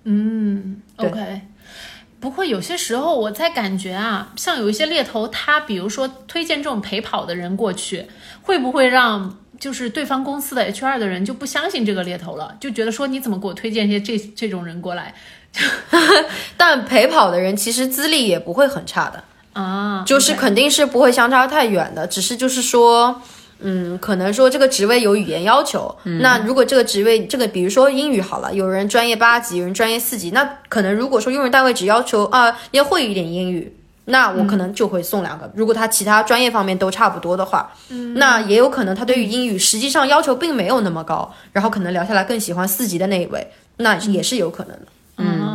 [0.05, 1.41] 嗯 OK。
[2.21, 8.07] 不过有些时候我在感觉啊，像有一些猎头，他比如说推荐这种陪跑的人过去，
[8.43, 15.15] 会不会让就是对方公司的 HR 的人就不相信这个猎头了，就觉得说你怎么给我推荐一些这这种人过来
[16.57, 20.03] 但陪跑的人其实资历也不会很差的，啊？
[20.07, 23.21] 就是肯定是不会相差太远的，只是就是说。
[23.67, 33.75] 嗯，可能说这个职位有语言要求，那如果这个职位这个，比如说英语好了，有人专业八级，有人专业四级，那可能如果说用人单位只要求啊要会一点英语，
[34.07, 35.51] 那我可能就会送两个。
[35.55, 37.73] 如果他其他专业方面都差不多的话，
[38.17, 44.87] 那也有可能他对于英语实际上要求并没有那么高，然后可能聊下来更喜欢四级的那一位，那也是有可能的。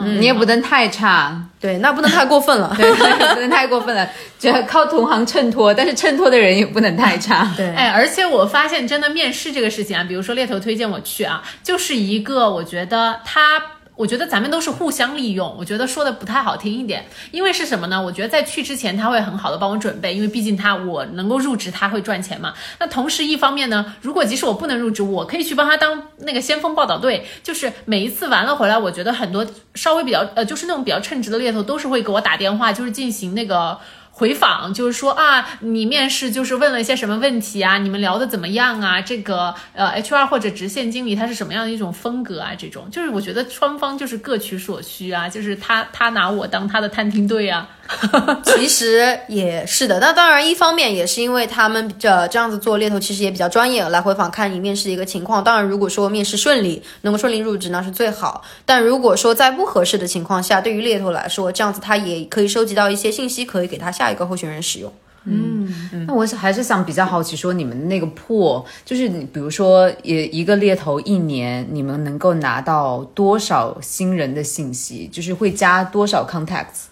[0.04, 2.74] 嗯你也不能太差，对，那不能太过分了。
[2.78, 2.92] 对，
[3.34, 4.10] 不能太过分了，
[4.40, 7.52] 只要靠同行衬托，但是衬托的人也不能太差。
[7.56, 13.62] 对，哎，而且我发现真的面试这个事情啊，比如说猎头推荐我去啊，就是一个我觉得他。
[14.00, 18.02] 我觉得咱们都是互相利用，我觉得说的不太好听一点，因为是什么呢？
[18.02, 22.54] 我觉得在去之前他会很好的帮我准备，因为毕竟他我能够入职，他会赚钱嘛。
[22.80, 33.78] 那同时一方面呢，如果即使我不能入职，我可以去帮他当那个先锋报道队，就是每一次完了回来，我觉得很多稍微比较呃，就是那种比较称职的猎头都是会给我打电话，就是进行那个。
[34.20, 37.78] 回访就是说啊，你面试就是问了一些什么问题啊？
[37.78, 39.00] 你们聊的怎么样啊？
[39.00, 42.52] 这个呃，HR 或者直线经理他是什么样的一种风格啊？
[42.54, 47.70] 这种就是我觉得双方就是各取所需啊，就是他他拿我当他的探听队啊。
[48.46, 55.44] 其实也是的，那当然，一方面也是因为他们这这样子做猎头，其实也比较专业，来回访看你面试的一个情况。
[55.44, 58.44] 当然，如果说面试顺利，能够顺利入职，那是最好。
[58.66, 64.94] 但如果说在不合适的情况下，对于猎头来说，这样子他也可以收集到一些信息，可以给他下一个候选人使用。
[65.26, 75.10] 嗯，那我还是想比较好奇，说你们那个破，就是你比如说，也一个猎头一年，你们能够拿到多少新人的信息？
[75.12, 76.88] 就是会加多少 contacts？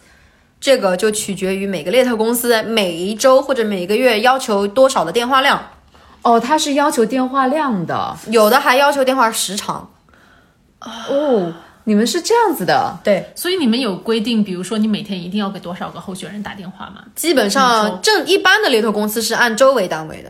[0.67, 5.65] 这个就取决于每个猎头公司每一周或者每个月要求多少的电话量，
[6.23, 9.89] 哦，他是要求电话量的，有的还要求电话时长。
[10.81, 11.53] 哦，
[11.85, 17.01] 你们是这样子的，对，所以你们有规定，比如说你每天一定要给多少个候选人打电话吗？
[17.15, 20.29] 基本上正一般的猎头公司是按周为单位的。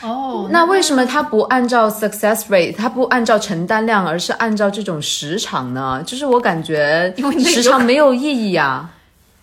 [0.00, 6.02] 哦，那为什么他不按照 success rate，他不按照承担量，而是按照这种时长呢？
[6.06, 8.94] 就是我感觉因为那个时长没有意义啊。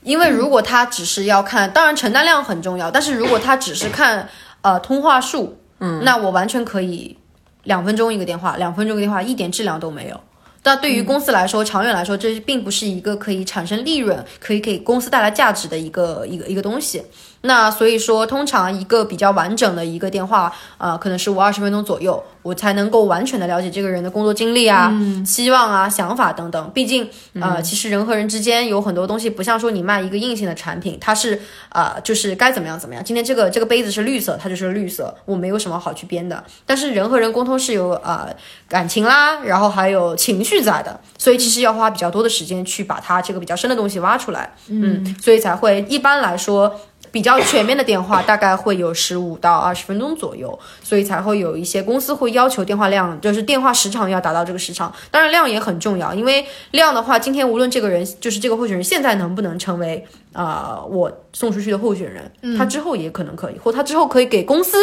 [0.05, 4.29] 因为如果他只是要看，当然承担量很重要，但是如果他只是看
[4.61, 7.17] 呃通话数，嗯，那我完全可以
[7.63, 10.21] 两分钟一个电话，两分钟一个电话一点质量都没有。
[10.61, 17.03] 但对于公司来说，长远来说，这并不是一个可以产生利润、可以给公司带来价值的一个一个一个东西。
[17.45, 24.91] 那所以说，通常一个比较完整的一个电话，呃，可能是我二十分钟左右，我才能够完全的了解这个人的工作经历啊、
[25.25, 26.71] 期望啊、想法等等。
[26.73, 27.07] 毕竟，
[27.39, 33.03] 呃，其实人和人之间有很多东西，不像说你卖一个硬性的产品，它是呃，就是该怎么样怎么样。
[33.03, 36.43] 今天这个这个杯子是绿色，它就是绿色，我没有什么好去编的。
[36.65, 38.27] 但是人和人沟通是有呃
[38.67, 44.51] 感情啦，然后还有情绪在的，所以其实要花比较多的时间去把它这个比较深的东西挖出来。
[44.67, 46.75] 嗯，所以才会一般来说。
[47.15, 54.93] 比较全面的电话大概会有十五到二十分钟左右，所以才会有一些公司会要求电话量，就是电话时长要达到这个时长。
[55.09, 64.77] 当然量也很重要，因为量的话，今天无论这个人就是这个候选人现在能不能成为啊、我送出去的候选人，他之后也可能可以，或他之后可以给公司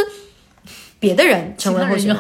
[0.99, 2.17] 别的人成为候选人。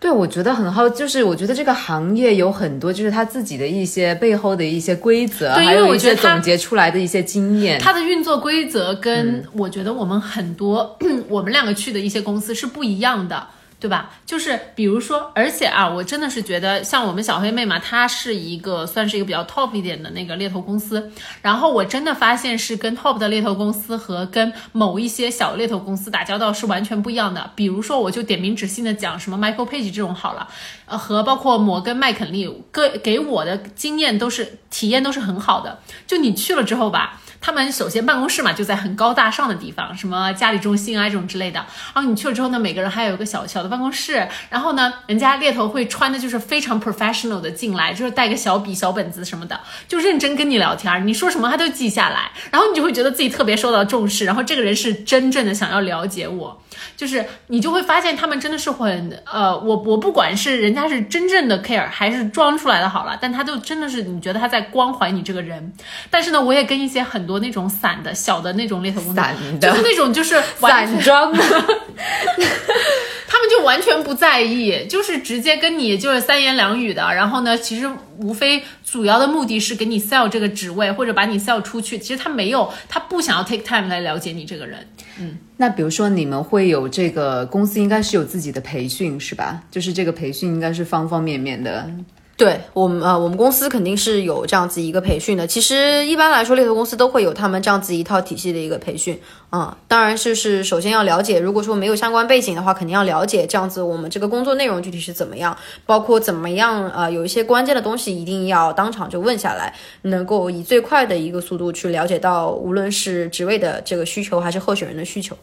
[0.00, 7.80] 对，我觉得很好，就是我觉得这个行业有很多，就是他自己的一些背后的一些规则，对因为还有一些我觉得总结出来的一些经验。
[7.80, 10.96] 它的运作规则跟我觉得我们很多、
[11.28, 13.48] 我们两个去的一些公司是不一样的。
[13.80, 14.10] 对吧？
[14.26, 21.12] 就是比如说，而且啊，我真的是觉得，像我们小黑妹嘛，她是一个算是一个比较 top 一点的那个猎头公司。
[21.42, 27.50] 然后我真的发现是跟 top 的猎头公司和跟某一些小猎头公司打交道是完全不一样的。
[27.54, 30.48] 比如说，我就点名指姓的讲什么 Michael Page 这种好了，
[30.86, 35.78] 呃，和包括摩根麦肯利，各给我的经验都是体验都是很好的。
[36.06, 37.20] 就你去了之后吧。
[37.40, 41.58] 他们首先办公室嘛就在很高大上的地方，什么家里中心啊这种之类的。
[41.94, 44.26] 然后你去了之后呢，每个人还有一个小小的办公室。
[44.50, 52.30] 然后呢，人家猎头会穿的就是非常 professional 的进来，就是带个小笔、小本子什么的，就认真跟你聊天，你说什么他都记下来。
[52.50, 56.60] 然后你就会觉得自己特别受到重视，然后这个人是真正的想要了解我。
[56.96, 65.72] 就是你就会发现他们真的是很呃，我我不管是人家是真正的 care 还是装出来的好了，但他就真的是你觉得他在关怀你这个人。
[66.10, 71.38] 但是呢，我也跟一些很多那种散的小的那种猎头公司，散的就是那种就是散装的，
[73.28, 77.02] 他们就完全不在意，就是直接跟你就是三言两语的。
[77.14, 81.98] 然后呢，其实无非主要的目的是给你 sell 这个职位，或者把你 sell 出去。
[81.98, 84.88] 其实他没有，他不想要 take time 来了解你这个人。
[85.20, 89.60] 嗯那比如说你们会有这个公司应该是有自己的培训是吧？
[89.70, 91.90] 就是这个培训应该是方方面面的。
[92.38, 95.44] 对我们呃，我们公司肯定是有这样子一个培训的。
[95.44, 99.18] 其实一般来说，猎头公司都会有他们这样子一套体系的一个培训。
[99.50, 115.36] 嗯，当然就是首先要了解，如果说没有相关背景的话，肯定要了解这样子我们这个工作内容具体是怎么样，包括怎么样呃，有一些关键的东西一定要当场就问下来，能够以最快的一个速度去了解到，无论是职位的这个需求还是候选人的需求。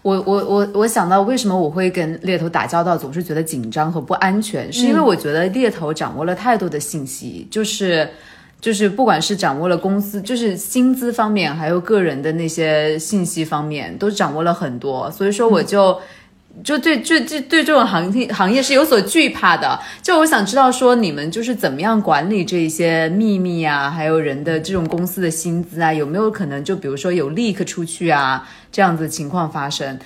[0.00, 8.08] 我我我我想到为什么我会跟猎头打交道总是觉得紧张和不安全，是因为我觉得猎头掌握了太多的信息，就是
[8.60, 15.10] 就是不管是掌握了公司，就是薪资方面，还有个人的那些信息方面，都掌握了很多。
[15.10, 16.00] 所以说，我就、
[16.64, 19.78] 就对就就对这种行业行业是有所惧怕的。
[20.02, 29.98] 就我想知道说，你们就是怎么样管理这一些秘密啊，还有人的这种公司的薪资啊，有没有可能就比如说有 leak 出去啊这样子情况发生？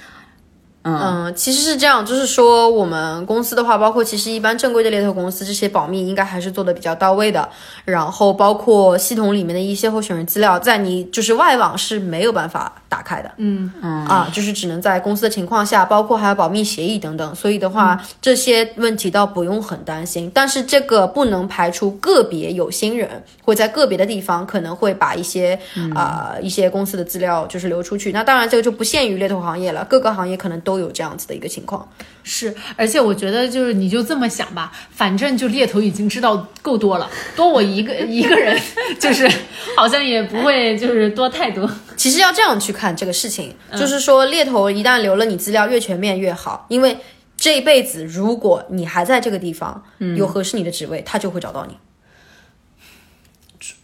[0.85, 7.49] 嗯，其实是这样，就是说我们公司的话，包括其实一般正规的猎头公司，这些保密应该还是做的比较到位的。
[7.85, 13.31] 然后包括系统里面的一些候选人资料，在你就是外网是没有办法打开的。
[13.37, 17.35] 嗯嗯啊，就是只能在公司的情况下，包括还有保密协议等等。
[17.35, 20.31] 所以的话，这些问题倒不用很担心。
[20.35, 23.09] 但是这个不能排除个别有心人
[23.43, 25.59] 会在个别的地方可能会把一些
[25.95, 28.11] 啊、一些公司的资料就是流出去。
[28.13, 31.89] 那当然这个就不限于猎头行业了，各个行业可能都有这样子的一个情况。
[32.25, 38.57] 是，而且我觉得就是你就这么想吧，反正就猎头已经知道够多了，多我一个一个人，
[39.01, 39.29] 就是
[39.77, 41.69] 好像也不会就是多太多。
[41.97, 46.97] 其实要这样去看这个事情，就是说猎头一旦留了你资料越全面越好，因为
[47.37, 49.83] 这一辈子如果你还在这个地方，
[50.17, 51.77] 有合适你的职位，他就会找到你。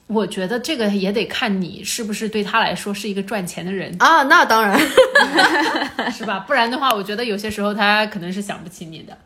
[0.08, 4.78] 我觉得这个也得看你是不是对他来说是一个赚钱的人，啊，那当然，
[6.10, 6.38] 是吧？
[6.46, 9.16] 不然的话，我觉得有些时候他可能是想不起你的。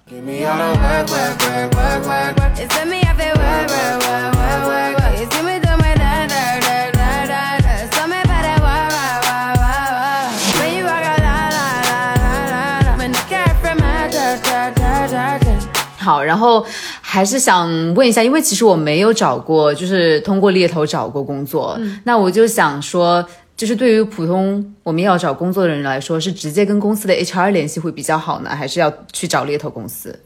[16.03, 16.67] 好，然后
[17.01, 23.25] 还是想问一下，因为其实我没有找过，就是通过猎头找过工作，那我就想说，
[23.57, 30.19] 就是对于普通我们要找工作的人来说，是直接跟公司的 HR 联系会比较好呢，还是要去找猎头公司？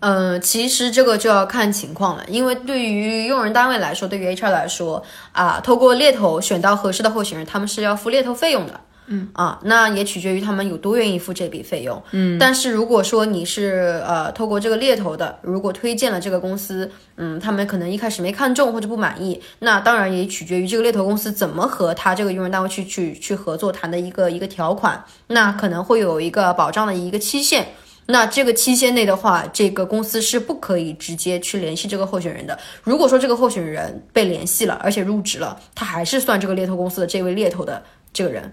[0.00, 5.02] 嗯，其实这个就要看情况了，因为对于用人单位来说，对于 HR 来说
[5.32, 8.80] 啊，透过猎头选到合适的候选人，他们是要付猎头费用的。
[9.10, 12.00] 嗯啊，那也取决于他们有多愿意付这笔费用。
[12.12, 27.66] 嗯，但是如果说你是呃透过这个猎头的，如果推荐了这个公司，嗯，他们可能一开始没看中或者不满意，那当然也取决于这个猎头公司怎么和他这个用人单位去去去合作谈的一个一个条款，那可能会有一个保障的一个期限。
[28.10, 32.58] 那这个期限内的话，这个公司是不可以直接去联系这个候选人的。
[32.82, 37.82] 如果说这个候选人被联系了，而且入职了，他还是算这个猎头公司的这位猎头的
[38.12, 38.50] 这个人。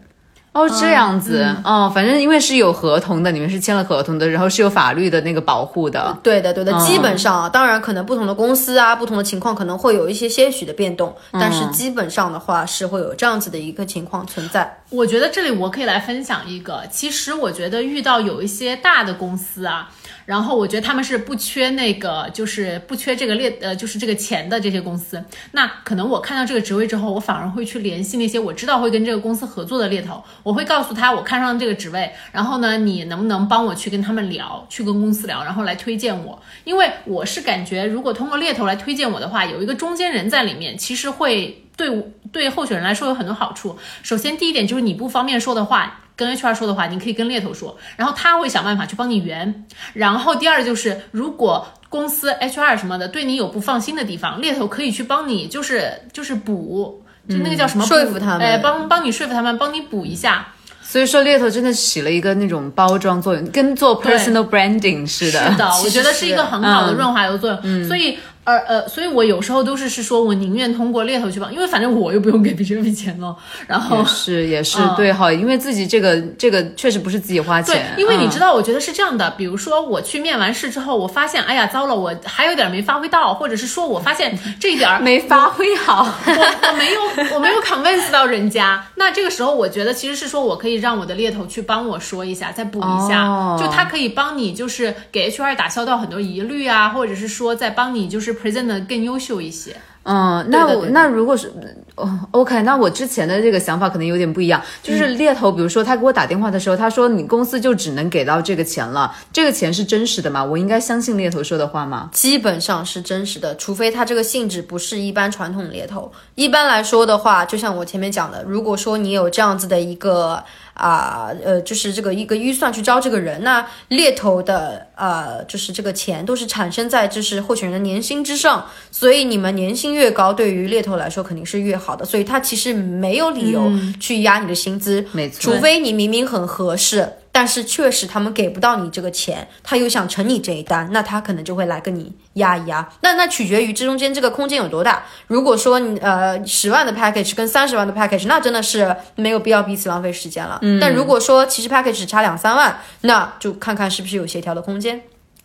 [0.55, 6.17] 哦，这样子，哦，反正因为是有合同的，你们是签了合同的，然后是有法律的那个保护的。
[6.23, 14.81] 对的，对的，基本上啊，当然可能不同的公司啊，不同的情况可能会有一些些许的变动，但是基本上的话是会有这样子的一个情况存在。
[14.91, 19.89] 我觉得这里我可以来分享一个，其实我觉得遇到有一些大的公司啊，
[20.25, 25.23] 然后我觉得他们是不缺那个，就是不缺这个猎呃，就是这个钱的这些公司。
[25.51, 36.41] 那可能我看到这个职位之后，我反而会去联系那些我知道会跟这个公司合作的猎头，我会告诉他我看上这个职位，然后呢，你能不能帮我去跟他们聊，去跟公司聊，然后来推荐我？
[36.63, 41.61] 因为我是感觉，如果通过猎头来推荐我的话，有一个中间人在里面，其实会。
[41.77, 41.89] 对
[42.31, 43.77] 对候选人来说有很多好处。
[44.01, 49.65] 首先，第一点就是你不方便说的话，跟 HR 说的话，你可以跟猎头说，然后他会想办法去帮你圆。
[49.93, 60.47] 然后第二就是，如果公司 HR 什么的对你有不放心的地方，猎头可以去帮你，就是就是补，就那个叫什么补、说服他们哎，帮帮你说服他们，帮你补一下。
[60.87, 65.51] 所以说，猎头真的起了一个那种包装作用，跟做 personal branding 似的。
[65.51, 67.87] 是的，我觉得是一个很好的嗯润滑油作用。
[67.87, 73.35] 所以，呃呃，所以我有时候都是是说我宁愿通过猎头去帮，因为反正我又不用给别人这 笔钱了。
[73.67, 86.07] 然后也是也是、嗯对哈，因为自己这个这个确实不是自己花对钱，，因为你知道，我觉得是这样的，比如说我去面完试之后，我发现，哎呀，糟了，我还有点没发挥到，或者是说我发现这一点儿 没发挥好。
[86.27, 87.01] 我我没有
[87.35, 99.75] 我没有 convince 到人家，那这个时候我觉得其实是说我可以让我的猎头去帮我说一下，再补一下，哦就他可以帮你就是给 HR 打消掉很多疑虑啊，或者是说再帮你就是 present 的更优秀一些。
[100.07, 101.51] 嗯，那我那如果是
[101.95, 110.45] 哦，OK，那我之前的这个想法可能有点不一样，就是猎头，比如说他给我打电话的时候，他说你公司就只能给到这个钱了，这个钱是真实的吗？
[110.45, 112.11] 我应该相信猎头说的话吗？
[112.13, 116.11] 基本上是真实的，除非他这个性质不是一般传统猎头。
[116.35, 120.43] 一般来说的话，就像我前面讲的，如果说你有这样子的一个
[120.75, 137.09] 啊呃就是这个一个预算去招这个人，那猎头的呃就是这个钱都是产生在就是候选人的年薪之上，所以你们年薪越高，对于猎头来说肯定是越好的，所以他其实没有理由去压你的薪资，没错除非你明明很合适。
[137.35, 142.87] 但是确实他们给不到你这个钱，他又想成你这一单，那他可能就会来跟你压一压。
[143.01, 145.03] 那那取决于这中间这个空间有多大。
[145.27, 150.59] 如果说你呃十万的 package 跟三十万的 package，那真的是没有必要彼此浪费时间了。
[150.61, 155.01] 嗯但如果说其实 package 只差两三万，那就看看是不是有协调的空间。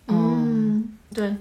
[0.06, 1.34] 嗯对。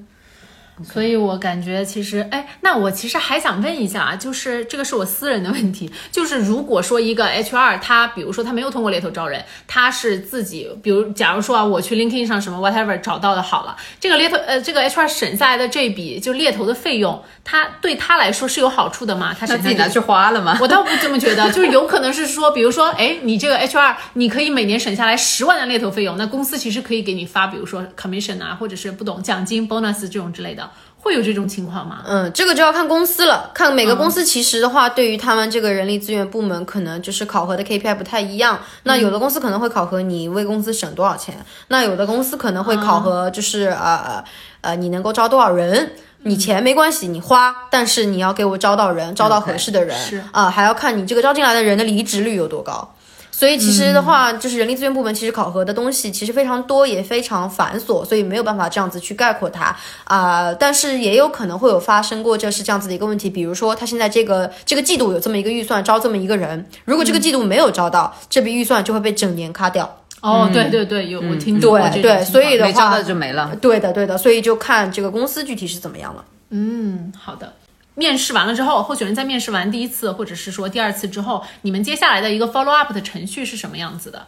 [0.83, 19.35] 所以我感觉其实，哎，那我其实还想问一下啊，就是这个是我私人的问题， 就是如果说一个 HR 他，比如说他没有通过猎头招人，他是自己，比如假如说啊，我去 LinkedIn 上什么 whatever 找到的好了，这个猎头呃，这个 HR 省下来的这笔就猎头的费用，他对他来说是有好处的吗？
[19.37, 20.57] 他省下这自己拿去花了吗？
[20.61, 30.68] 我倒不这么觉得， 就是有可能是说，比如说，哎，你这个 HR，你可以每年省下来十万的猎头费用，那公司其实可以给你发，比如说 commission 啊，或者是不懂奖金 bonus 这种之类的，
[31.01, 32.03] 会有这种情况吗？
[32.05, 38.59] 嗯，这个就要看公司了，看每个公司其实的话，对于他们这个人力资源部门，可能就是考核的 KPI 不太一样。
[38.83, 44.23] 那有的公司可能会考核你为公司省多少钱，那有的公司可能会考核就是呃
[44.61, 45.91] 呃你能够招多少人。
[46.23, 49.97] 你钱没关系，你花，但是你要给我招到人，招到合适的人。
[49.97, 50.21] 是。
[50.33, 52.93] 啊，还要看你这个招进来的人的离职率有多高。
[53.39, 59.73] 所以其实的话，就是人力资源部门其实考核的东西其实非常多，也非常繁琐，所以没有办法这样子去概括它
[60.03, 69.89] 啊、但是也有可能会有发生过就是这样子的一个问题，比如说他现在这个这个季度有这么一个预算招这么一个人，如果这个季度没有招到，这笔预算就会被整年卡掉。
[70.19, 73.55] 哦，对对对，有我听说过对对，所以的话没招到就没了。
[73.61, 76.25] 对的对的，所以就看这个公司具体是怎么样了。
[76.49, 77.53] 嗯，好的。
[77.99, 84.25] 面试完了之后，候选人在面试完第一次或者是说第二次之后，你们接下来的一个 follow up 的程序是什么样子的？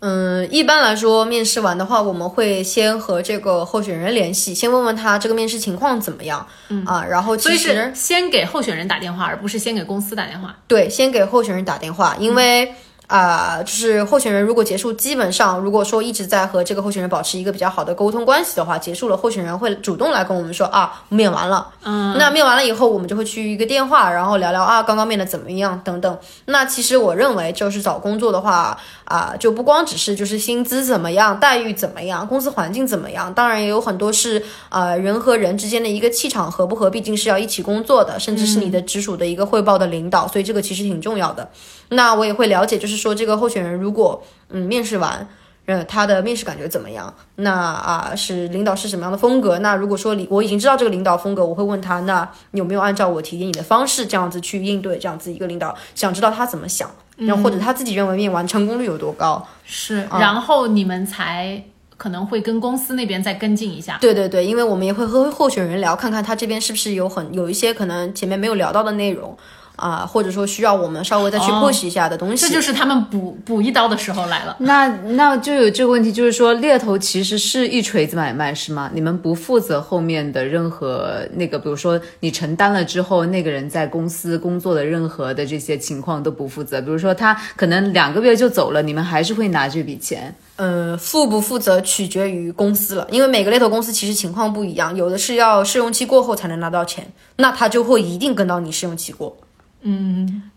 [0.00, 10.56] 嗯，一般来说，面试完的话，我们会先和这个候选人联系，先问问他这个面试情况怎么样，嗯啊，然后所以其实是先给候选人打电话，而不是先给公司打电话。
[10.66, 12.74] 对，先给候选人打电话，因为
[13.06, 26.18] 啊、就是候选人如果结束，基本上如果说一直在和这个候选人保持一个比较好的沟通关系的话，结束了，候选人会主动来跟我们说啊，面完了，嗯，那面完了以后，我们就会去一个电话，然后聊聊啊，刚刚面的怎么样等等。
[26.46, 41.50] 那其实我认为，就是找工作的话啊、就不光只是就是薪资怎么样、待遇怎么样、公司环境怎么样，当然也有很多是呃人和人之间的一个气场合不合，毕竟是要一起工作的，甚至是你的直属的一个汇报的领导，所以这个其实挺重要的。
[41.90, 45.28] 那我也会了解，就是说这个候选人如果嗯面试完。
[45.66, 47.14] 呃，他的面试感觉怎么样？
[47.36, 49.58] 那啊，是领导是什么样的风格？
[49.60, 55.74] 那如果说领我已经知道这个领导风格，我会问他，那你有没有按照我提给你的方式这样子去应对这样子一个领导？
[55.94, 59.46] 想知道他怎么想，然后或者他自己认为面完成功率有多高？
[59.64, 61.62] 是，然后你们才
[61.96, 63.96] 可能会跟公司那边再跟进一下。
[64.00, 69.36] 对对对，因为我们也会和候选人聊，看看他这边是不是有很有一些可能前面没有聊到的内容
[69.76, 72.46] 啊、或者说需要我们稍微再去哦 push 一下的东西。
[72.46, 74.56] 这就是他们补补一刀的时候来了。
[74.60, 78.90] 那那就有这个问题，就是说猎头其实是一锤子买卖，是吗？
[78.94, 86.80] 你们不负责后面的任何那个，比如说你承担了之后，那个人在公司工作的任何的这些情况都不负责。
[86.80, 90.34] 比如说他可能两个月就走了，你们还是会拿这笔钱。
[90.56, 97.04] 呃，负不负责取决于公司了，因为每个猎头公司其实情况不一样，有的是要试用期过后才能拿到钱，
[97.36, 99.36] 那他就会一定跟到你试用期过。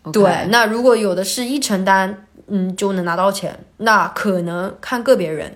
[0.04, 5.56] OK 对，那如果有的是一成单，嗯，就能拿到钱，那可能看个别人。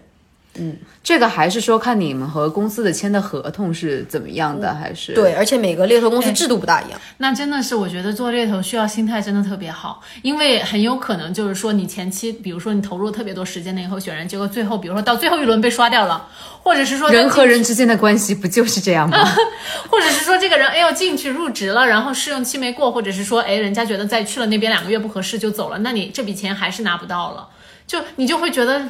[1.02, 7.00] 这个还是说看你们和公司的签的合同是怎么样的，还是对，而且每个猎头公司制度不大一样。
[7.18, 16.28] 那真的是，我觉得做猎头需要心态真的特别好，因为很有可能就是说你前期，比如说你投入特别多时间那以后选人，结果最后比如说到最后一轮被刷掉了，
[16.62, 19.18] 或者是说人和人之间的关系不就是这样吗？
[19.90, 27.48] 或者是说这个人哎呦进 去入职了，然后试用期没过，或者是说哎人家觉得在去了那边两个月不合适就走了，那你这笔钱还是拿不到了，
[27.88, 28.84] 就你就会觉得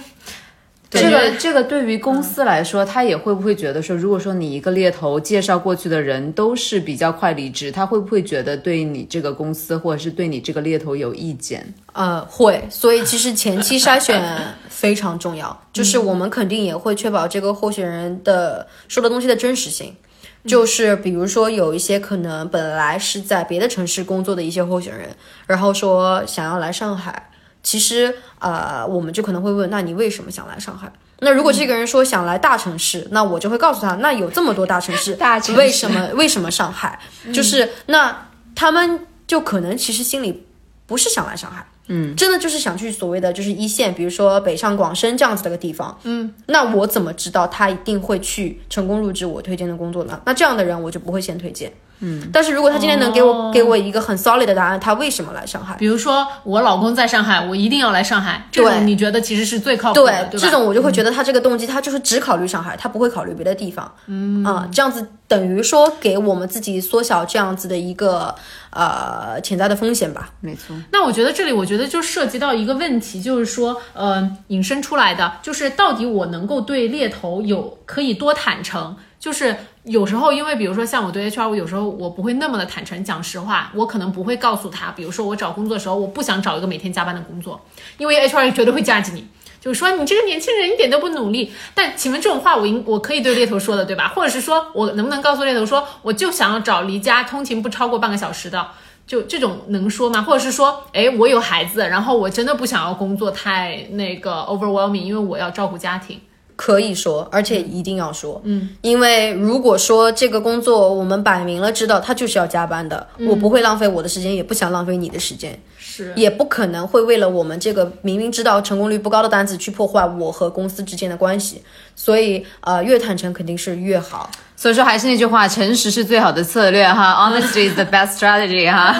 [0.99, 11.73] 这个这个对于公司来说，他也会不会觉得说，如果说你一个猎头介绍过去的人都是比较快离职，他会不会觉得对你这个公司或者是对你这个猎头有意见？
[11.93, 14.21] 呃，会，所以其实前期筛选
[14.67, 19.95] 非常重要，就是我们肯定也会确保这个候选人的说的东西的真实性。
[20.43, 25.07] 就是比如说有一些可能本来是在别的城市工作的一些候选人，
[25.45, 27.29] 然后说想要来上海，
[27.63, 30.91] 其实呃我们就可能会问，那你为什么想来上海？
[31.19, 36.99] 那如果这个人说想来大城市，那我就会告诉他，那有这么多大城市， 大城市为什么为什么上海？
[37.31, 40.47] 就是那他们就可能其实心里
[40.87, 50.19] 不是想来上海，嗯，真的就是想去所谓的就是一线，比如说北上广深这样子的个地方，嗯，那我怎么知道他一定会去成功入职我推荐的工作呢？
[50.25, 51.71] 那这样的人我就不会先推荐。
[52.01, 55.75] 嗯，但是如果他今天能给我、哦给我一个很 solid 的答案，他为什么来上海？
[55.75, 60.45] 比如说我老公在上海，我一定要来上海，这种你觉得其实是最靠谱的，对吧？
[60.45, 63.93] 这种我就会觉得他这个动机，他就是只考虑上海，他不会考虑别的地方。
[64.07, 68.33] 嗯啊、这样子等于说给我们自己缩小这样子的一个
[68.71, 70.29] 呃潜在的风险吧。
[70.39, 87.59] 没错，那我觉得这里，我觉得就涉及到一个问题，就是说，呃，引申出来的，就是到底我能够对猎头有可以多坦诚，就是有时候，因为比如说像我对 HR，我有时候我不会那么的坦诚，讲实话，我可能不会告诉他，比如说我找工作的时候，我不想找一个每天加班的工作，
[87.97, 89.27] 因为 HR 绝对会架着你。
[89.59, 94.07] 就是说你这个年轻人一点都不努力，但请问这种话我应我可以对猎头说的对吧？
[94.07, 98.67] 或者是说我能不能告诉猎头说，我就想要找离家通勤不超过半个小时的，
[99.05, 100.23] 就这种能说吗？
[100.23, 106.19] 或者是说，哎，我有孩子，然后我真的不想要工作太那个 overwhelming，因为我要照顾家庭。
[106.55, 115.59] 可以说，而且一定要说，嗯，因为如果说这个工作我们摆明了知道他就是要加班的，我不会浪费我的时间，也不想浪费你的时间，
[116.05, 121.61] 是，也不可能会为了我们这个明明知道成功率不高的单子去破坏我和公司之间的关系，
[121.95, 124.29] 所以呃，越坦诚肯定是越好。
[124.55, 128.95] 所以说还是那句话，诚实是最好的策略哈， honesty is the best strategy 哈。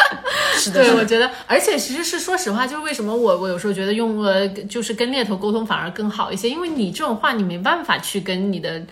[0.56, 8.82] 是的，对，我觉得，而且其实是说实话，就是为什么我我有时候觉得用呃，就是跟猎头沟通反而更好一些，因为你这种话你没办法去跟你的。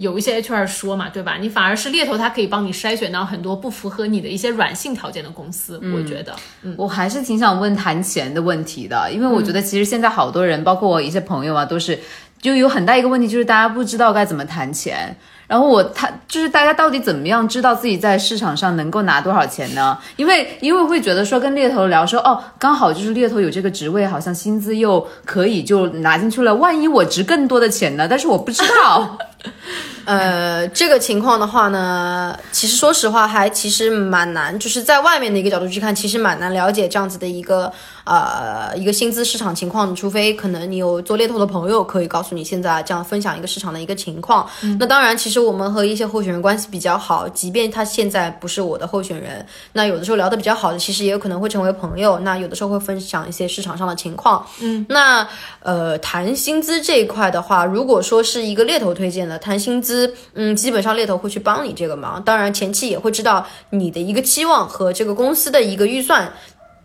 [0.00, 1.36] 有一些 HR 说嘛，对吧？
[1.38, 5.78] 你反而是猎头，它可以帮你筛选到很多不符合你的一些软性条件的公司。
[5.94, 6.34] 我觉得，
[6.78, 11.98] 我还是挺想问谈钱的问题的，因为我觉得其实现在好多人，包括我一些朋友啊，都是
[12.40, 15.14] 就有很大一个问题，就是大家不知道该怎么谈钱。
[15.46, 19.98] 然后我他就是大家到底怎么样知道自己在市场上能够拿多少钱呢？
[20.16, 26.54] 因为因为会觉得说跟猎头聊说哦，刚好就是猎头有这个职位，好像薪资又可以就拿进去了。
[26.54, 28.06] 万一我值更多的钱呢？
[28.08, 29.18] 但是我不知道。
[30.06, 37.70] 呃，这个情况的话呢，其实说实话还其实蛮难，就是在外面的一个角度去看，其实蛮难了解这样子的一个
[38.04, 44.48] 呃一个薪资市场情况，除非可能你有做猎头的朋友可以告诉你现在这样分享一个市场的一个情况。
[44.80, 52.18] 那当然，其实我们和一些候选人关系比较好，即便他现在不是我的候选人，那有的时候聊得比较好的，其实也有可能会成为朋友。
[52.20, 54.44] 那有的时候会分享一些市场上的情况。
[54.60, 55.26] 嗯，那
[55.60, 62.22] 呃谈薪资这一块的话，如果说是一个猎头推荐的谈薪资，嗯，基本上猎头会去帮你这个忙。
[62.22, 66.32] 当然前期也会知道你的一个期望和这个公司的一个预算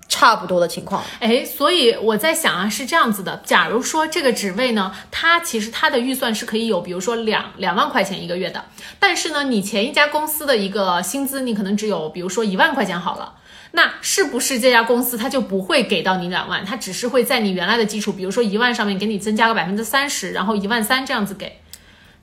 [0.07, 1.03] 差不多的情况。
[1.19, 3.41] 哎，所以我在想啊，是这样子的。
[3.43, 8.63] 假如说这个职位呢，它其实它的预算是可以有，比如说两两万块钱一个月的，
[8.99, 13.33] 但是呢，你前一家公司的一个薪资，你可能只有比如说一万块钱好了。
[13.71, 21.59] 那是不是这家公司它就不会给到你两万，它只是会在你原来的基础，比如说一万上面给你增加个百分之三十，然后一万三这样子给。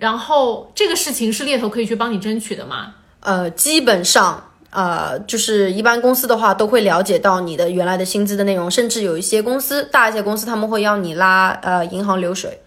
[0.02, 2.94] 然后这个事情是猎头可以去帮你争取的吗？
[3.20, 4.48] 呃，基本上。
[4.74, 12.58] 呃，就是一般公司的话，都会了解到你的原来的薪资的内容，甚至有一些公司，大一些公司他们会要你拉呃银行流水，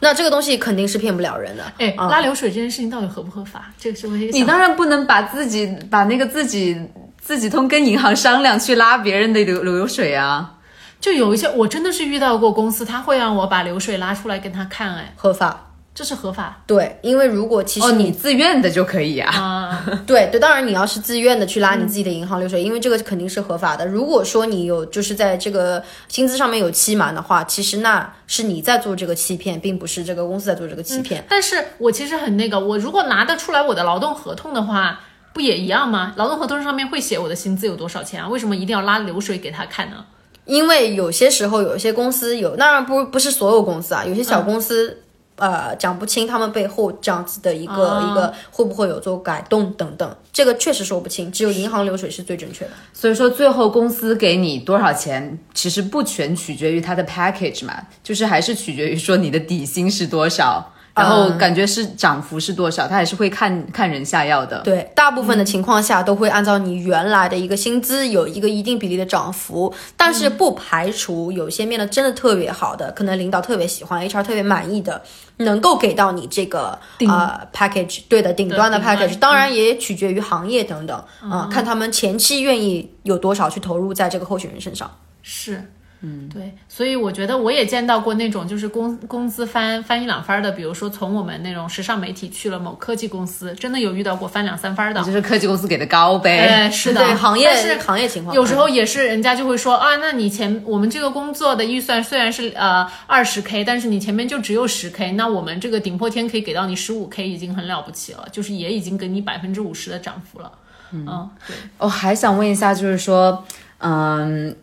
[0.00, 1.62] 那这个东西肯定是骗不了人的。
[1.78, 3.70] 哎，拉流水这件事情到底合不合法？
[3.78, 6.76] 这个是我也你当然不能把自己把那个自己
[7.20, 10.54] 自己通跟银行商量去拉别人的流流水啊。
[11.00, 15.68] 就有一些，我真的是遇到过公司，他会让我把流水拉出来跟他看，哎，合法。
[15.94, 19.30] 这是合法对，因为如果其实哦，你、自愿的就可以啊。
[19.30, 19.84] 啊。
[20.06, 23.86] 对对，当然你要是自愿的去拉你自己的银行流水，因为这个肯定是合法的。
[23.86, 31.22] 如果说你有就是在这个薪资上面有欺瞒的话，其实那是你在做这个欺骗，并不是这个公司在做这个欺骗。
[31.28, 34.98] 但是我其实很那个，我如果拿得出来我的劳动合同的话，
[35.34, 36.14] 不也一样吗？
[36.16, 38.26] 劳动合同上面会写我的薪资有多少钱啊？
[38.26, 40.02] 为什么一定要拉流水给他看呢？
[40.46, 45.02] 因为有些时候有一些公司有，当然不不是所有公司啊，有些小公司。
[45.42, 52.70] 呃，讲不清他们背后这样子的一个、哦一个会不会有做改动等等，这个确实说不清，只有银行流水是最准确的。
[52.92, 57.74] 所以说，最后公司给你多少钱，其实不全取决于它的 package 嘛，
[58.04, 64.60] 就是还是取决于说你的底薪是多少，然后感觉是涨幅是多少，他还是会看看人下药的。
[64.60, 75.00] 对，大部分的情况下都会按照你原来的一个薪资有一个一定比例的涨幅，但是不排除有些面的真的特别好的，可能领导特别喜欢，HR 特别满意的，
[75.38, 84.90] 能够给到你这个呃 package，对的，顶端的 package，当然也取决于行业等等啊、看他们前期愿意有多少去投入在这个候选人身上。
[85.22, 85.70] 是，
[86.04, 95.02] 嗯，对，所以我觉得我也见到过那种就是工工资翻翻一两番儿的，比如说从我们那种时尚媒体去了某科技公司，真的有遇到过翻两三番儿的。
[95.04, 96.38] 就是科技公司给的高呗。
[96.38, 110.50] 哎，是的， 对行业是行业情况，有时候也是人家就会说啊，那你前我们这个工作的预算虽然是呃二十 k，但是你前面就只有十 k，那我们这个顶破天可以给到你十五 k，已经很了不起了，就是也已经给你百分之五十的涨幅了。
[110.94, 111.56] 嗯，对。
[111.78, 113.42] 我还想问一下，就是说，
[113.82, 114.54] 嗯，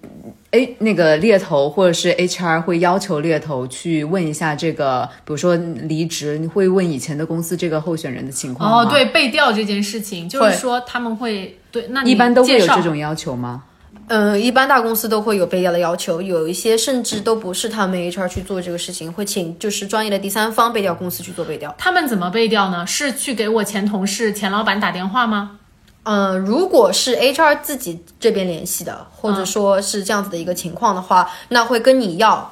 [0.52, 8.80] 哎，那个猎头或者是 HR 会要求猎头去问一下这个，比如说离职，你会问以前的公司这个候选人的情况？
[8.80, 13.64] 哦，，对，背调这件事情，就是说他们会对，那你一般都会有这种要求吗？
[14.08, 21.76] 嗯，一般大公司都会有背调的要求，有一些甚至都不是他们 HR 去做这个事情，会请就是专业的第三方背调公司去做背调。
[21.78, 22.88] 他们怎么背调呢？
[22.88, 25.60] 是去给我前同事、前老板打电话吗？
[26.12, 32.52] 嗯，如果是 HR 自己这边联系的，或嗯者说是这样子的一个情况的话，那会跟你要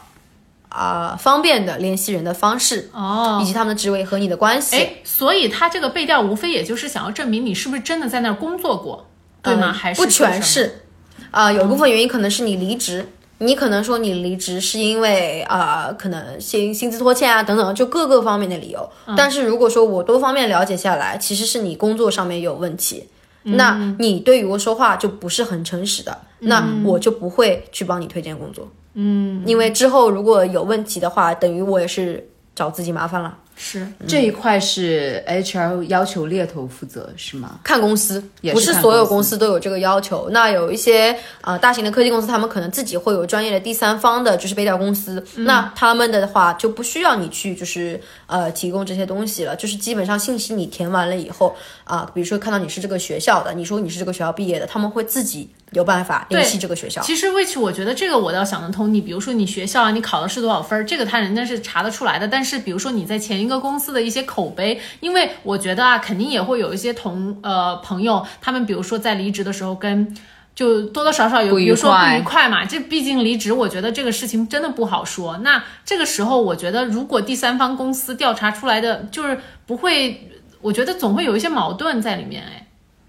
[0.70, 4.76] 啊、方便的联系人的方式，哦以，及他们的职位和你的关系。
[4.76, 9.08] 哎，所以他这个背调无非也就是想要证明你是不是真的在那儿工作过，
[9.41, 9.72] 对吗？
[9.72, 10.39] 嗯还是不全？
[10.43, 10.84] 是
[11.32, 13.10] 啊、有一部分原因可能是你离职。
[13.39, 18.89] 你可能说你离职是因为啊、可能薪薪资拖欠啊等等，就各个方面的理由。
[19.05, 23.08] 嗯但是如果说我多方面了解下来，其实是你工作上面有问题，
[23.48, 28.70] 嗯那你对于我说话就不是很诚实的，那我就不会去帮你推荐工作。
[28.93, 33.38] 嗯，因为之后如果有问题的话，等于我也是找自己麻烦了。
[33.58, 37.60] 是这一块是 HR 要求猎头负责是吗？
[37.64, 40.30] 看公司，也是不是所有公司都有这个要求。
[40.30, 45.22] 那有一些啊、呃大型的科技公司，他们可能自己会有专业的第三方的，就是背调公司。
[45.36, 57.01] 嗯那他们的话就不需要你去就是呃提供这些东西了，就是基本上信息你填完了以后啊、比如说看到你是这个学校的，你说你是这个学校毕业的，他们会自己有办法联系这个学校。
[57.01, 58.93] 其实 which 我觉得这个我倒想得通。
[58.93, 62.28] 你比如说你学校啊，你考的是多少分儿，这个他人家是查得出来的。
[62.28, 70.15] 但是比如说你在前一个公司的一些口碑，因为我觉得啊，肯定也会有一些同呃朋友，他们比如说在离职的时候跟。
[70.57, 75.38] 就多多少少有，比如说不愉快嘛，这毕竟离职，我觉得这个事情真的不好说。
[75.43, 82.66] 那这个时候，我觉得如果第三方公司调查出来的，就是不会，我觉得总会有一些矛盾在里面，哎，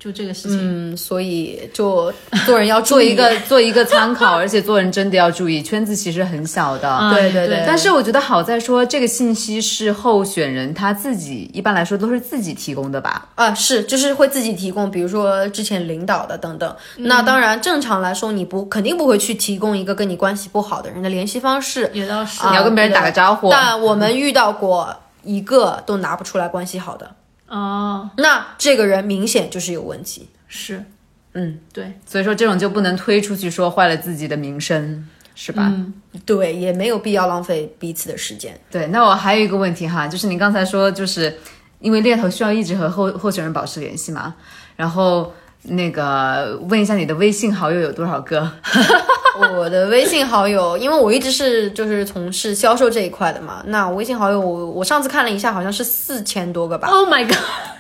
[0.08, 0.58] 就这个事情。
[0.92, 2.12] 嗯，所以就
[2.46, 6.88] 做人要注做意一个 做一个参考， 而且做人真的要注意，圈子其实很小的。
[7.00, 13.28] 嗯对对对对，但是我觉得好在说，这个信息是候选人他自己一般来说都是自己提供的吧？
[13.34, 16.74] 啊，是，就是会自己提供，比如说之前领导的等等。
[16.96, 23.50] 那当然，正常来说，你不肯定不会去提供一个跟你关系不好的人的联系方式，也倒是，啊你要跟别人打个招呼。
[23.50, 24.94] 但我们遇到过
[25.24, 27.10] 一个都拿不出来关系好的，
[27.48, 30.28] 哦，那这个人明显就是有问题。
[30.46, 30.84] 是，
[31.32, 35.72] 嗯，对，所以说这种就不能推出去说坏了自己的名声，是吧？
[35.74, 35.92] 嗯
[36.26, 38.58] 对，也没有必要浪费彼此的时间。
[38.70, 38.86] 对。
[38.88, 41.38] 那我还有一个问题哈，就是你刚才说，就是
[41.80, 44.34] 因为猎头需要一直和候候选人保持联系嘛，
[44.76, 45.32] 然后
[45.62, 48.50] 那个问一下你的微信好友有多少个？
[49.56, 56.88] 我的微信好友，因为我一直是就是从事销售这一块的嘛，那我微信好友我我上次看了一下，好像是四千多个吧。
[56.88, 57.36] Oh my god！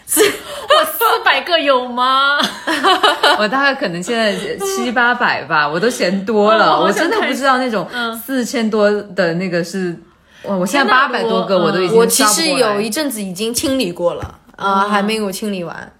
[0.08, 2.38] 我四百个有吗？
[3.38, 7.86] 我大概可能现在七八百吧，我都嫌多了，我真的不知道那种
[8.24, 9.94] 四千多的那个是，
[10.44, 15.92] 哇，我现在八百多个我我都已经我其实有一阵子已经清理过了啊、还没有清理完。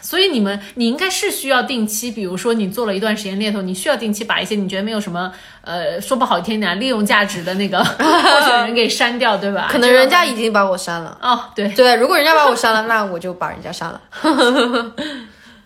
[0.00, 9.68] 所以你们，你应该是需要定期，比如说你做了一段时间猎头，你需要定期把一些你觉得没有什么，呃，说不好听点，利用价值的那个 候选人给删掉，对吧？
[9.70, 11.16] 可能人家已经把我删了。
[11.22, 14.00] 哦，对，对，如果人家把我删了，那我就把人家删了。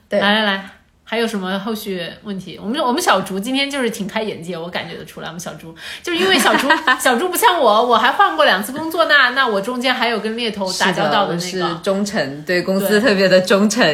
[0.08, 0.70] 对来来来，
[1.12, 2.58] 还有什么后续问题？
[2.58, 5.26] 我们我们小竹今天就是挺开眼界，我感觉得出来。
[5.26, 6.66] 我们小竹就是因为小竹
[6.98, 9.14] 小竹不像我，我还换过两次工作呢。
[9.34, 11.74] 那我中间还有跟猎头打交道是我是那个。
[11.82, 13.84] 忠诚，对公司特别的忠诚。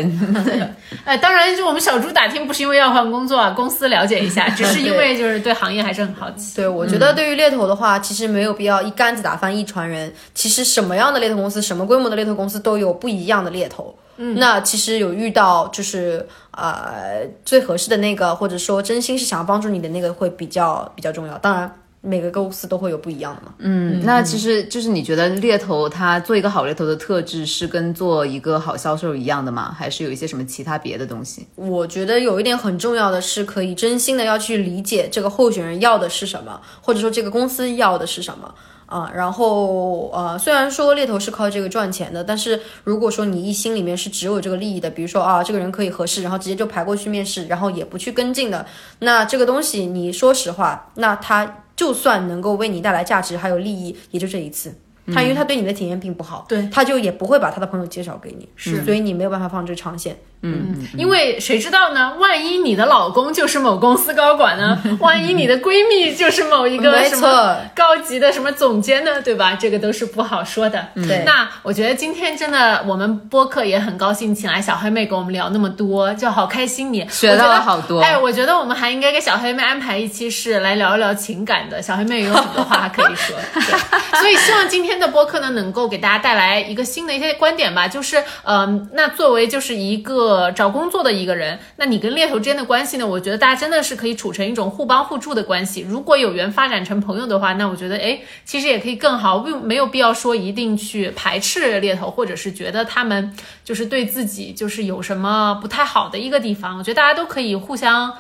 [1.04, 6.54] 哎，当然，就我们小猪打听不是因为要换工作啊，公司了解一下，只是因为就是对行业还是很好奇。
[6.54, 10.12] 对，我觉得对于猎头的话，其实没有必要一竿子打翻一船人。
[10.34, 13.92] 其实什么样的猎头公司，什么规模的猎头公司都有不一样的猎头。
[14.18, 21.38] 嗯，那其实有遇到就是呃最合适的那个，或者说真心是想要帮助你的那个，会比较比较重要。
[21.38, 23.54] 当然，每个公司都会有不一样的嘛。
[23.58, 29.74] 嗯，那其实就是你觉得猎头他做一个好猎头的特质是跟做一个好销售一样的吗？
[29.76, 31.46] 还是有一些什么其他别的东西？
[31.56, 38.54] 我觉得有一点很重要的是，可以真心的要去理解这个候选人要的是什么，或者说这个公司要的是什么。
[38.88, 48.64] 啊、然后呃，虽然说猎头是靠这个赚钱的，但是如果说你一心里面是只有这个利益的，比如说啊，这个人可以合适，然后直接就排过去面试，然后也不去跟进的，
[49.00, 54.74] 那这个东西你说实话，那他就算能够为你带来价值还有利益，也就这一次。
[55.14, 60.16] 他因为他对你的体验并不好，对他就也不会把他的朋友介绍给你，是所以你没有办法放这长线。
[60.40, 62.14] 嗯因为谁知道呢？
[62.20, 64.80] 万一你的老公就是某公司高管呢？
[65.00, 69.20] 万一你的闺蜜就是某一个什么高级的什么总监呢？
[69.20, 69.56] 对吧？
[69.58, 70.90] 这个都是不好说的。
[70.94, 81.82] 对那我觉得今天真的，我们播客也很高兴，请来小黑妹跟我们聊那么多，就好开心你学到了好多哎，我觉得我们还应该给小黑妹安排一期是来聊一聊情感的。
[81.82, 83.62] 小黑妹有很多话可以说，对，
[84.20, 87.86] 所以希望今天的播客呢，能够给大家带来一个新的一些观点吧。
[87.88, 95.86] 就是，嗯、那作为就是一个找工作的一个人，那你跟猎头之间的关系呢，我觉得大家真的是可以处成一种互帮互助的关系。
[95.88, 103.34] 如果有缘发展成朋友的话，那我觉得，哎，其实也可以更好，不没有必要说一定去排斥猎头，或者是觉得他们
[103.64, 106.78] 就是对自己就是有什么不太好的一个地方。
[106.78, 108.12] 我觉得大家都可以互相。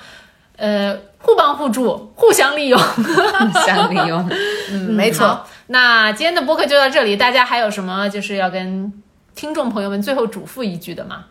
[0.60, 2.76] 呃，互帮互助，互相利用。
[2.82, 4.28] 互相利用。
[4.72, 5.40] 嗯， 没错。
[5.68, 8.92] 好，那今天的播客就到这里，大家还有什么就是要跟
[9.34, 11.26] 听众朋友们最后嘱咐一句的吗？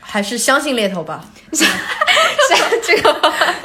[0.00, 1.24] 还是相信猎头吧。
[2.82, 3.12] 这个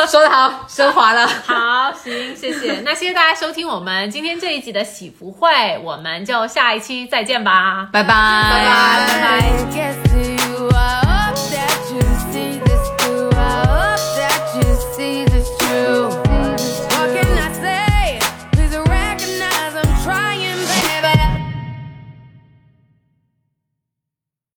[0.07, 1.25] 说的好，升华了。
[1.25, 2.81] 好，行，谢谢。
[2.83, 7.87] 那谢谢大家收听我们今天这一集的喜福会，我们就下一期再见吧。
[7.93, 9.21] 拜拜，拜拜，拜
[9.81, 11.02] 拜。